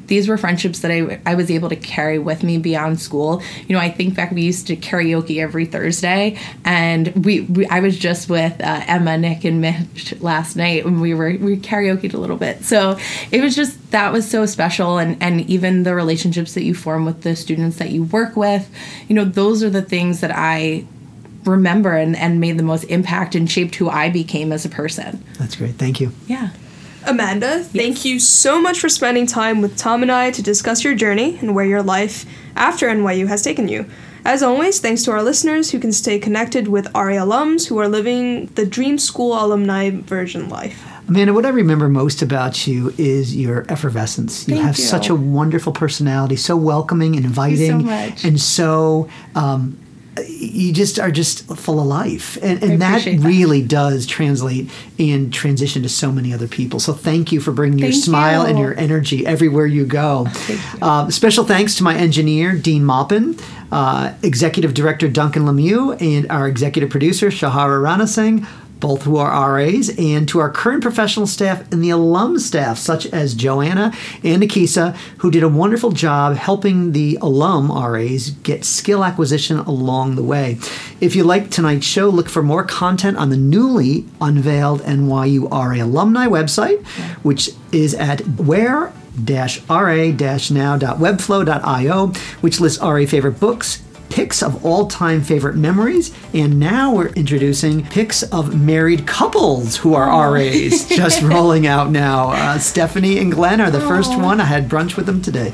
these 0.06 0.28
were 0.28 0.36
friendships 0.36 0.80
that 0.80 0.90
I, 0.90 1.20
I 1.24 1.34
was 1.34 1.50
able 1.50 1.68
to 1.68 1.76
carry 1.76 2.18
with 2.18 2.42
me 2.42 2.58
beyond 2.58 3.00
school. 3.00 3.42
You 3.66 3.74
know, 3.74 3.80
I 3.80 3.90
think 3.90 4.14
back, 4.14 4.32
we 4.32 4.42
used 4.42 4.66
to 4.68 4.76
karaoke 4.76 5.40
every 5.40 5.66
Thursday, 5.66 6.38
and 6.64 7.24
we, 7.24 7.42
we 7.42 7.66
I 7.66 7.80
was 7.80 7.98
just 7.98 8.28
with 8.28 8.60
uh, 8.60 8.84
Emma, 8.86 9.16
Nick, 9.18 9.44
and 9.44 9.60
Mitch 9.60 10.20
last 10.20 10.56
night 10.56 10.84
when 10.84 11.00
we 11.00 11.14
were 11.14 11.36
we 11.40 11.56
karaokeed 11.56 12.14
a 12.14 12.18
little 12.18 12.36
bit. 12.36 12.64
So 12.64 12.98
it 13.30 13.42
was 13.42 13.56
just 13.56 13.90
that 13.90 14.12
was 14.12 14.28
so 14.30 14.46
special, 14.46 14.98
and 14.98 15.22
and 15.22 15.48
even 15.48 15.82
the 15.82 15.94
relationships 15.94 16.54
that 16.54 16.62
you 16.62 16.74
form 16.74 17.04
with 17.04 17.22
the 17.22 17.36
students 17.36 17.78
that 17.78 17.90
you 17.90 18.04
work 18.04 18.36
with, 18.36 18.68
you 19.08 19.14
know, 19.14 19.24
those 19.24 19.62
are 19.62 19.70
the 19.70 19.82
things 19.82 20.20
that 20.20 20.32
I 20.34 20.84
remember 21.44 21.96
and, 21.96 22.16
and 22.16 22.40
made 22.40 22.58
the 22.58 22.62
most 22.62 22.84
impact 22.84 23.34
and 23.34 23.50
shaped 23.50 23.74
who 23.76 23.88
I 23.88 24.10
became 24.10 24.52
as 24.52 24.64
a 24.64 24.68
person. 24.68 25.24
That's 25.38 25.56
great. 25.56 25.74
Thank 25.74 26.00
you. 26.00 26.12
Yeah. 26.26 26.50
Amanda, 27.04 27.64
thank 27.64 28.04
you 28.04 28.20
so 28.20 28.60
much 28.60 28.78
for 28.78 28.88
spending 28.88 29.26
time 29.26 29.60
with 29.60 29.76
Tom 29.76 30.02
and 30.02 30.12
I 30.12 30.30
to 30.30 30.42
discuss 30.42 30.84
your 30.84 30.94
journey 30.94 31.36
and 31.40 31.54
where 31.54 31.64
your 31.64 31.82
life 31.82 32.24
after 32.54 32.88
NYU 32.88 33.26
has 33.26 33.42
taken 33.42 33.68
you. 33.68 33.86
As 34.24 34.42
always, 34.42 34.78
thanks 34.78 35.02
to 35.04 35.10
our 35.10 35.22
listeners 35.22 35.72
who 35.72 35.80
can 35.80 35.90
stay 35.90 36.20
connected 36.20 36.68
with 36.68 36.86
RA 36.94 37.24
alums 37.24 37.66
who 37.66 37.78
are 37.78 37.88
living 37.88 38.46
the 38.54 38.64
Dream 38.64 38.98
School 38.98 39.34
alumni 39.34 39.90
version 39.90 40.48
life. 40.48 40.86
Amanda, 41.08 41.34
what 41.34 41.44
I 41.44 41.48
remember 41.48 41.88
most 41.88 42.22
about 42.22 42.66
you 42.68 42.94
is 42.96 43.34
your 43.34 43.66
effervescence. 43.68 44.46
You 44.46 44.54
Thank 44.54 44.66
have 44.66 44.78
you. 44.78 44.84
such 44.84 45.08
a 45.08 45.16
wonderful 45.16 45.72
personality, 45.72 46.36
so 46.36 46.56
welcoming 46.56 47.16
and 47.16 47.24
inviting, 47.24 47.84
much. 47.84 48.24
and 48.24 48.40
so 48.40 49.08
um, 49.34 49.76
you 50.26 50.72
just 50.72 50.98
are 50.98 51.10
just 51.10 51.46
full 51.56 51.80
of 51.80 51.86
life, 51.86 52.36
and, 52.42 52.62
and 52.62 52.82
that 52.82 53.04
that. 53.04 53.20
really 53.20 53.62
does 53.62 54.06
translate 54.06 54.70
and 54.98 55.32
transition 55.32 55.82
to 55.82 55.88
so 55.88 56.12
many 56.12 56.34
other 56.34 56.46
people. 56.46 56.80
So 56.80 56.92
thank 56.92 57.32
you 57.32 57.40
for 57.40 57.50
bringing 57.50 57.78
your 57.78 57.92
Thank 57.92 58.04
smile 58.04 58.42
and 58.42 58.58
your 58.58 58.78
energy 58.78 59.26
everywhere 59.26 59.66
you 59.66 59.86
go. 59.86 60.26
Uh, 60.82 61.10
special 61.10 61.44
thanks 61.44 61.76
to 61.76 61.82
my 61.82 61.96
engineer 61.96 62.54
Dean 62.56 62.84
Maupin, 62.84 63.38
uh, 63.70 64.12
executive 64.22 64.74
director 64.74 65.08
Duncan 65.08 65.44
Lemieux, 65.44 66.00
and 66.00 66.30
our 66.30 66.46
executive 66.46 66.90
producer 66.90 67.28
Shahara 67.28 67.80
Ranasingh 67.82 68.46
both 68.82 69.04
who 69.04 69.16
are 69.16 69.54
RAs, 69.54 69.88
and 69.96 70.28
to 70.28 70.40
our 70.40 70.50
current 70.50 70.82
professional 70.82 71.26
staff 71.26 71.62
and 71.72 71.82
the 71.82 71.90
alum 71.90 72.38
staff, 72.38 72.76
such 72.76 73.06
as 73.06 73.32
Joanna 73.32 73.94
and 74.24 74.42
Akisa, 74.42 74.94
who 75.18 75.30
did 75.30 75.44
a 75.44 75.48
wonderful 75.48 75.92
job 75.92 76.36
helping 76.36 76.92
the 76.92 77.16
alum 77.22 77.72
RAs 77.72 78.30
get 78.30 78.64
skill 78.64 79.04
acquisition 79.04 79.60
along 79.60 80.16
the 80.16 80.22
way. 80.22 80.58
If 81.00 81.14
you 81.14 81.22
like 81.22 81.48
tonight's 81.48 81.86
show, 81.86 82.08
look 82.10 82.28
for 82.28 82.42
more 82.42 82.64
content 82.64 83.16
on 83.16 83.30
the 83.30 83.36
newly 83.36 84.04
unveiled 84.20 84.82
NYU 84.82 85.48
RA 85.50 85.84
alumni 85.84 86.26
website, 86.26 86.84
which 87.22 87.50
is 87.70 87.94
at 87.94 88.20
where 88.40 88.92
ra-now.webflow.io, 89.16 92.06
which 92.40 92.60
lists 92.60 92.82
RA 92.82 93.06
favorite 93.06 93.38
books, 93.38 93.82
picks 94.12 94.42
of 94.42 94.62
all-time 94.64 95.22
favorite 95.22 95.56
memories, 95.56 96.12
and 96.34 96.60
now 96.60 96.94
we're 96.94 97.08
introducing 97.14 97.82
picks 97.86 98.22
of 98.24 98.54
married 98.54 99.06
couples 99.06 99.76
who 99.76 99.94
are 99.94 100.34
RAs, 100.34 100.86
just 100.88 101.22
rolling 101.22 101.66
out 101.66 101.90
now. 101.90 102.30
Uh, 102.30 102.58
Stephanie 102.58 103.18
and 103.18 103.32
Glenn 103.32 103.58
are 103.58 103.70
the 103.70 103.80
first 103.80 104.10
one. 104.18 104.38
I 104.38 104.44
had 104.44 104.68
brunch 104.68 104.96
with 104.96 105.06
them 105.06 105.22
today, 105.22 105.50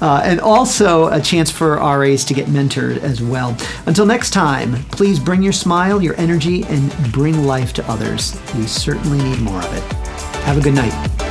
uh, 0.00 0.22
and 0.24 0.40
also 0.40 1.08
a 1.08 1.20
chance 1.20 1.50
for 1.50 1.76
RAs 1.76 2.24
to 2.24 2.34
get 2.34 2.46
mentored 2.46 2.96
as 3.02 3.20
well. 3.20 3.54
Until 3.84 4.06
next 4.06 4.30
time, 4.30 4.82
please 4.84 5.20
bring 5.20 5.42
your 5.42 5.52
smile, 5.52 6.02
your 6.02 6.16
energy, 6.16 6.64
and 6.64 7.12
bring 7.12 7.44
life 7.44 7.74
to 7.74 7.90
others. 7.90 8.40
We 8.56 8.66
certainly 8.66 9.18
need 9.18 9.40
more 9.40 9.58
of 9.58 9.76
it. 9.76 9.82
Have 10.44 10.56
a 10.56 10.62
good 10.62 10.74
night. 10.74 11.27